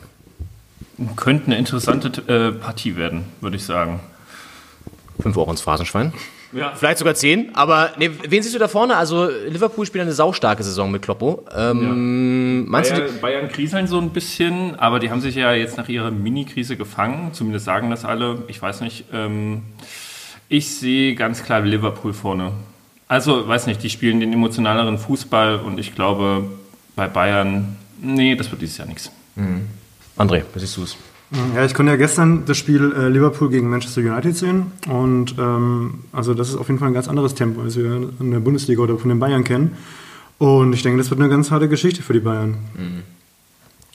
[1.15, 4.01] Könnte eine interessante äh, Partie werden, würde ich sagen.
[5.21, 6.13] Fünf Euro ins Phrasenschwein.
[6.53, 6.73] Ja.
[6.75, 8.97] Vielleicht sogar zehn, aber nee, wen siehst du da vorne?
[8.97, 11.47] Also Liverpool spielt eine saustarke Saison mit Kloppo.
[11.57, 15.77] Ähm, meinst Bayern, du, Bayern kriseln so ein bisschen, aber die haben sich ja jetzt
[15.77, 17.33] nach ihrer Mini-Krise gefangen.
[17.35, 18.43] Zumindest sagen das alle.
[18.49, 19.05] Ich weiß nicht.
[19.13, 19.63] Ähm,
[20.49, 22.51] ich sehe ganz klar Liverpool vorne.
[23.07, 26.49] Also, weiß nicht, die spielen den emotionaleren Fußball und ich glaube,
[27.01, 29.11] bei Bayern, nee, das wird dieses Jahr nichts.
[30.19, 30.97] André, wie siehst du es?
[31.55, 36.01] Ja, ich konnte ja gestern das Spiel äh, Liverpool gegen Manchester United sehen und ähm,
[36.13, 38.83] also das ist auf jeden Fall ein ganz anderes Tempo, als wir in der Bundesliga
[38.83, 39.79] oder von den Bayern kennen.
[40.37, 42.59] Und ich denke, das wird eine ganz harte Geschichte für die Bayern.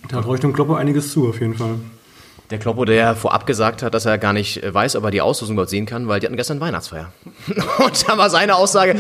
[0.07, 1.75] Da traue ich dem Kloppo einiges zu, auf jeden Fall.
[2.49, 5.21] Der Kloppo, der vorab gesagt hat, dass er gar nicht äh, weiß, ob er die
[5.21, 7.11] Auslosung überhaupt sehen kann, weil die hatten gestern Weihnachtsfeier.
[7.85, 8.95] Und da war seine Aussage,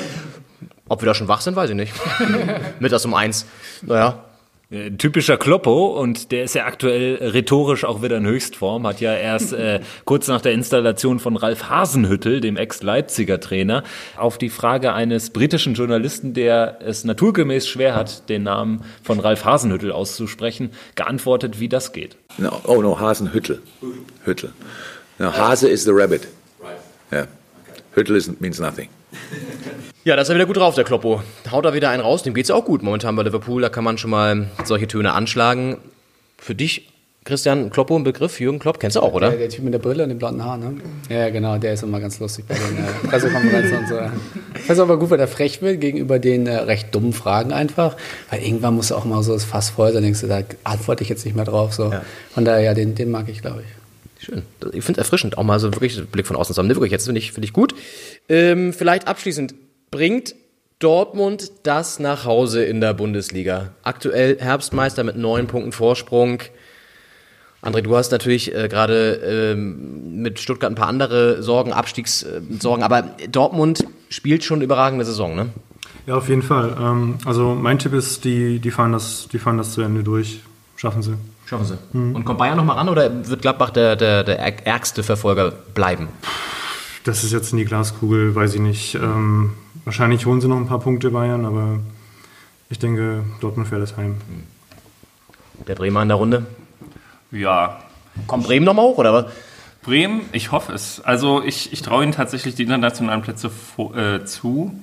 [0.87, 1.93] ob wir da schon wach sind, weiß ich nicht.
[2.79, 3.45] Mittags um eins.
[3.81, 4.23] Naja,
[4.71, 9.13] Äh, Typischer Kloppo und der ist ja aktuell rhetorisch auch wieder in Höchstform, hat ja
[9.13, 13.83] erst äh, kurz nach der Installation von Ralf Hasenhüttel, dem Ex-Leipziger Trainer,
[14.17, 19.45] auf die Frage eines britischen Journalisten, der es naturgemäß schwer hat, den Namen von Ralf
[19.45, 22.17] Hasenhüttel auszusprechen, geantwortet, wie das geht.
[22.39, 23.61] No, oh no, Hasenhüttel.
[24.23, 24.51] Hüttel.
[25.19, 26.27] No, Hase is the rabbit.
[27.11, 27.27] Yeah.
[27.95, 28.89] Hüttel is, means nothing.
[30.03, 31.23] Ja, da ist er wieder gut drauf, der Kloppo.
[31.49, 33.61] Haut da wieder einen raus, dem geht's auch gut momentan bei Liverpool.
[33.61, 35.77] Da kann man schon mal solche Töne anschlagen.
[36.37, 36.89] Für dich,
[37.23, 38.39] Christian, Kloppo ein Begriff?
[38.39, 39.29] Jürgen Klopp, kennst du auch, oder?
[39.29, 40.73] Der, der Typ mit der Brille und den blonden Haaren, ne?
[41.09, 43.95] Ja, genau, der ist immer ganz lustig bei den äh, Pressekonferenzen und so.
[44.53, 47.95] Ich weiß aber gut, weil der frech wird gegenüber den äh, recht dummen Fragen einfach.
[48.29, 51.09] Weil irgendwann muss auch mal so das Fass voll sein, denkst du, da antworte ich
[51.09, 51.73] jetzt nicht mehr drauf.
[51.73, 51.91] So.
[52.31, 53.84] Von daher, ja, den, den mag ich, glaube ich.
[54.25, 54.41] Schön.
[54.73, 56.67] Ich finde es erfrischend, auch mal so wirklich einen Blick von außen zu haben.
[56.67, 57.75] Nee, wirklich, jetzt finde ich, finde ich gut.
[58.27, 59.53] Ähm, vielleicht abschließend,
[59.91, 60.33] bringt
[60.79, 63.73] Dortmund das nach Hause in der Bundesliga?
[63.83, 66.39] Aktuell Herbstmeister mit neun Punkten Vorsprung.
[67.61, 73.03] André, du hast natürlich äh, gerade ähm, mit Stuttgart ein paar andere Sorgen, Abstiegssorgen, aber
[73.29, 75.49] Dortmund spielt schon eine überragende Saison, ne?
[76.07, 76.75] Ja, auf jeden Fall.
[76.79, 80.39] Ähm, also mein Tipp ist, die, die, fahren das, die fahren das zu Ende durch.
[80.77, 81.13] Schaffen sie.
[81.45, 81.77] Schaffen sie.
[81.93, 86.09] Und kommt Bayern noch mal ran oder wird Gladbach der, der, der ärgste Verfolger bleiben?
[87.03, 88.95] Das ist jetzt in die Glaskugel, weiß ich nicht.
[88.95, 91.79] Ähm, wahrscheinlich holen sie noch ein paar Punkte Bayern, aber
[92.69, 94.15] ich denke, Dortmund fährt es heim.
[95.67, 96.45] Der Bremer in der Runde?
[97.31, 97.79] Ja.
[98.25, 99.25] Kommt Bremen nochmal hoch, oder was?
[99.83, 100.99] Bremen, ich hoffe es.
[101.01, 103.51] Also ich, ich traue ihnen tatsächlich die internationalen Plätze
[103.95, 104.73] äh, zu.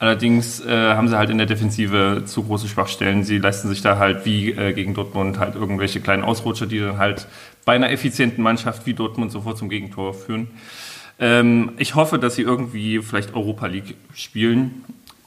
[0.00, 3.24] Allerdings äh, haben sie halt in der Defensive zu große Schwachstellen.
[3.24, 6.98] Sie leisten sich da halt wie äh, gegen Dortmund halt irgendwelche kleinen Ausrutscher, die dann
[6.98, 7.26] halt
[7.64, 10.48] bei einer effizienten Mannschaft wie Dortmund sofort zum Gegentor führen.
[11.18, 14.84] Ähm, ich hoffe, dass sie irgendwie vielleicht Europa League spielen.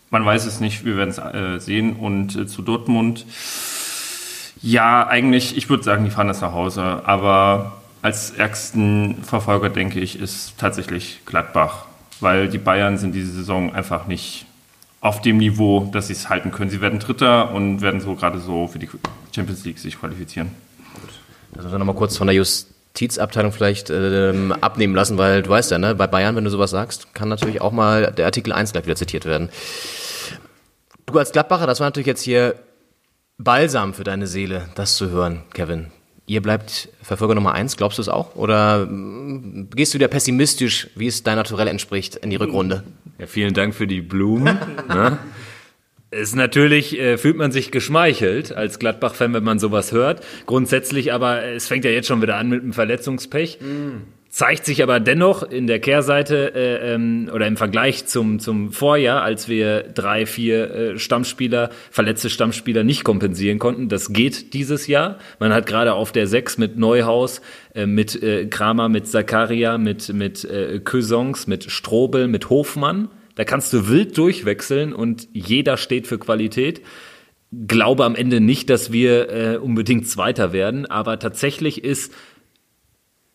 [0.09, 1.97] Man weiß es nicht, wir werden es äh, sehen.
[1.97, 3.25] Und äh, zu Dortmund,
[4.61, 7.01] ja, eigentlich, ich würde sagen, die fahren das nach Hause.
[7.05, 11.87] Aber als ärgsten Verfolger, denke ich, ist tatsächlich Gladbach.
[12.21, 14.45] Weil die Bayern sind diese Saison einfach nicht
[15.01, 16.69] auf dem Niveau, dass sie es halten können.
[16.69, 18.87] Sie werden Dritter und werden so gerade so für die
[19.35, 20.51] Champions League sich qualifizieren.
[21.51, 25.71] Das müssen wir nochmal kurz von der Justizabteilung vielleicht ähm, abnehmen lassen, weil du weißt
[25.71, 28.71] ja, ne, bei Bayern, wenn du sowas sagst, kann natürlich auch mal der Artikel 1
[28.73, 29.49] gleich wieder zitiert werden.
[31.07, 32.55] Du als Gladbacher, das war natürlich jetzt hier
[33.37, 35.87] Balsam für deine Seele, das zu hören, Kevin.
[36.27, 38.35] Ihr bleibt Verfolger Nummer 1, glaubst du es auch?
[38.35, 42.83] Oder mm, gehst du wieder pessimistisch, wie es dein Naturell entspricht, in die Rückrunde?
[43.21, 44.57] Ja, vielen Dank für die Blumen.
[44.89, 45.19] ne?
[46.09, 50.25] Ist natürlich, äh, fühlt man sich geschmeichelt als Gladbach-Fan, wenn man sowas hört.
[50.47, 53.59] Grundsätzlich aber, es fängt ja jetzt schon wieder an mit dem Verletzungspech.
[54.31, 59.23] Zeigt sich aber dennoch in der Kehrseite äh, ähm, oder im Vergleich zum, zum Vorjahr,
[59.23, 63.89] als wir drei, vier äh, Stammspieler, verletzte Stammspieler nicht kompensieren konnten.
[63.89, 65.17] Das geht dieses Jahr.
[65.39, 67.41] Man hat gerade auf der Sechs mit Neuhaus,
[67.75, 73.09] äh, mit äh, Kramer, mit Zakaria, mit, mit äh, Kösons, mit Strobel, mit Hofmann.
[73.35, 76.81] Da kannst du wild durchwechseln und jeder steht für Qualität.
[77.67, 82.13] Glaube am Ende nicht, dass wir äh, unbedingt Zweiter werden, aber tatsächlich ist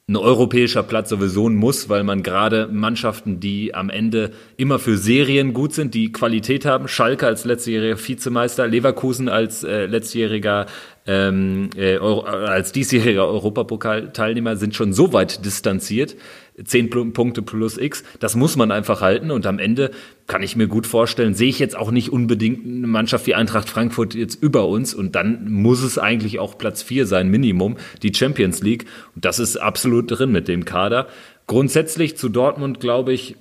[0.08, 4.96] ein europäischer Platz sowieso ein Muss, weil man gerade Mannschaften, die am Ende immer für
[4.96, 10.66] Serien gut sind, die Qualität haben, Schalke als letztjähriger Vizemeister, Leverkusen als äh, letztjähriger
[11.06, 16.16] ähm, äh, Euro, als diesjähriger Europapokalteilnehmer sind schon so weit distanziert,
[16.64, 19.90] zehn Punkte plus X, das muss man einfach halten und am Ende
[20.26, 23.68] kann ich mir gut vorstellen, sehe ich jetzt auch nicht unbedingt eine Mannschaft wie Eintracht
[23.68, 28.12] Frankfurt jetzt über uns und dann muss es eigentlich auch Platz vier sein, Minimum, die
[28.12, 31.06] Champions League und das ist absolut drin mit dem Kader.
[31.46, 33.36] Grundsätzlich zu Dortmund glaube ich,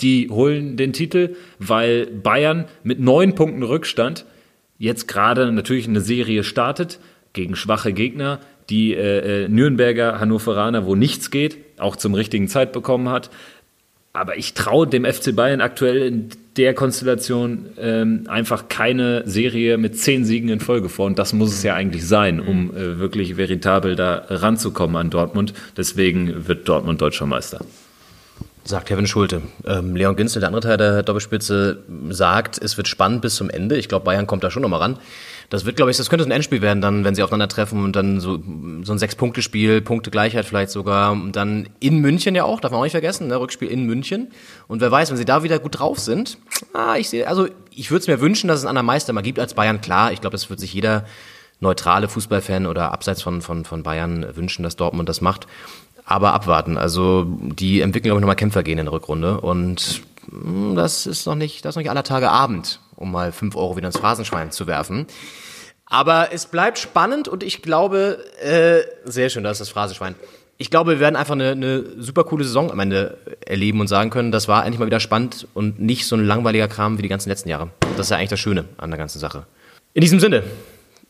[0.00, 4.26] die holen den Titel, weil Bayern mit neun Punkten Rückstand
[4.78, 6.98] jetzt gerade natürlich eine Serie startet
[7.32, 12.72] gegen schwache Gegner, die äh, äh, Nürnberger, Hannoveraner, wo nichts geht, auch zum richtigen Zeit
[12.72, 13.30] bekommen hat.
[14.12, 19.98] Aber ich traue dem FC Bayern aktuell in der Konstellation ähm, einfach keine Serie mit
[19.98, 21.06] zehn Siegen in Folge vor.
[21.06, 25.52] Und das muss es ja eigentlich sein, um äh, wirklich veritabel da ranzukommen an Dortmund.
[25.76, 27.64] Deswegen wird Dortmund deutscher Meister.
[28.66, 29.42] Sagt Kevin Schulte.
[29.66, 33.76] Ähm, Leon Günzel, der andere Teil der Doppelspitze, sagt, es wird spannend bis zum Ende.
[33.76, 34.98] Ich glaube, Bayern kommt da schon nochmal ran.
[35.50, 37.94] Das wird, glaube ich, das könnte so ein Endspiel werden, dann, wenn sie aufeinandertreffen und
[37.94, 38.42] dann so,
[38.82, 41.12] so ein Sechs-Punkte-Spiel, Punkte-Gleichheit vielleicht sogar.
[41.12, 43.38] Und dann in München ja auch, darf man auch nicht vergessen, ne?
[43.38, 44.28] Rückspiel in München.
[44.66, 46.38] Und wer weiß, wenn sie da wieder gut drauf sind,
[46.72, 49.20] ah, ich sehe, also ich würde es mir wünschen, dass es einen anderen Meister mal
[49.20, 49.82] gibt als Bayern.
[49.82, 51.04] Klar, ich glaube, das wird sich jeder
[51.60, 55.46] neutrale Fußballfan oder abseits von, von, von Bayern wünschen, dass Dortmund das macht.
[56.04, 56.76] Aber abwarten.
[56.76, 59.40] Also die entwickeln, glaube ich, nochmal Kämpfergehen in der Rückrunde.
[59.40, 63.32] Und mh, das ist noch nicht, das ist noch nicht aller Tage Abend, um mal
[63.32, 65.06] fünf Euro wieder ins Phrasenschwein zu werfen.
[65.86, 70.14] Aber es bleibt spannend und ich glaube, äh, sehr schön, da ist das Phrasenschwein.
[70.56, 74.10] Ich glaube, wir werden einfach eine, eine super coole Saison am Ende erleben und sagen
[74.10, 77.08] können, das war endlich mal wieder spannend und nicht so ein langweiliger Kram wie die
[77.08, 77.70] ganzen letzten Jahre.
[77.96, 79.46] Das ist ja eigentlich das Schöne an der ganzen Sache.
[79.94, 80.44] In diesem Sinne,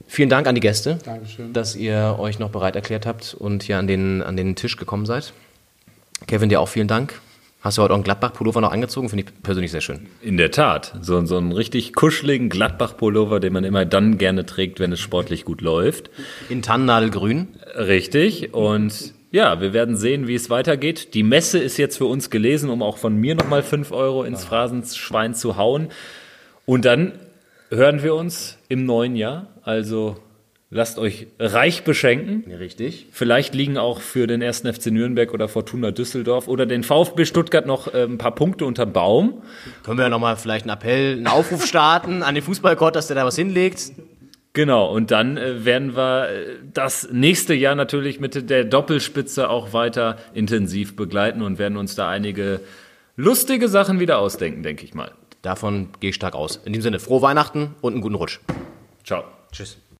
[0.06, 1.52] vielen Dank an die Gäste, Dankeschön.
[1.52, 5.06] dass ihr euch noch bereit erklärt habt und hier an den, an den Tisch gekommen
[5.06, 5.32] seid.
[6.26, 7.20] Kevin, dir auch vielen Dank.
[7.64, 9.08] Hast du heute auch einen Gladbach-Pullover noch angezogen?
[9.08, 10.06] Finde ich persönlich sehr schön.
[10.20, 10.94] In der Tat.
[11.00, 15.46] So, so einen richtig kuscheligen Gladbach-Pullover, den man immer dann gerne trägt, wenn es sportlich
[15.46, 16.10] gut läuft.
[16.50, 17.48] In Tannennadelgrün.
[17.74, 18.52] Richtig.
[18.52, 21.14] Und ja, wir werden sehen, wie es weitergeht.
[21.14, 24.44] Die Messe ist jetzt für uns gelesen, um auch von mir nochmal 5 Euro ins
[24.44, 25.88] Phrasenschwein zu hauen.
[26.66, 27.12] Und dann
[27.70, 29.46] hören wir uns im neuen Jahr.
[29.64, 30.16] Also
[30.70, 32.44] lasst euch reich beschenken.
[32.48, 33.06] Ja, richtig.
[33.10, 34.60] Vielleicht liegen auch für den 1.
[34.60, 38.92] FC Nürnberg oder Fortuna Düsseldorf oder den VfB Stuttgart noch äh, ein paar Punkte unterm
[38.92, 39.42] Baum.
[39.82, 43.16] Können wir ja nochmal vielleicht einen Appell, einen Aufruf starten an den Fußballgott, dass der
[43.16, 43.92] da was hinlegt.
[44.52, 49.72] Genau, und dann äh, werden wir äh, das nächste Jahr natürlich mit der Doppelspitze auch
[49.72, 52.60] weiter intensiv begleiten und werden uns da einige
[53.16, 55.10] lustige Sachen wieder ausdenken, denke ich mal.
[55.42, 56.60] Davon gehe ich stark aus.
[56.64, 58.40] In dem Sinne, frohe Weihnachten und einen guten Rutsch.
[59.04, 59.24] Ciao.
[59.54, 59.76] Tschüss.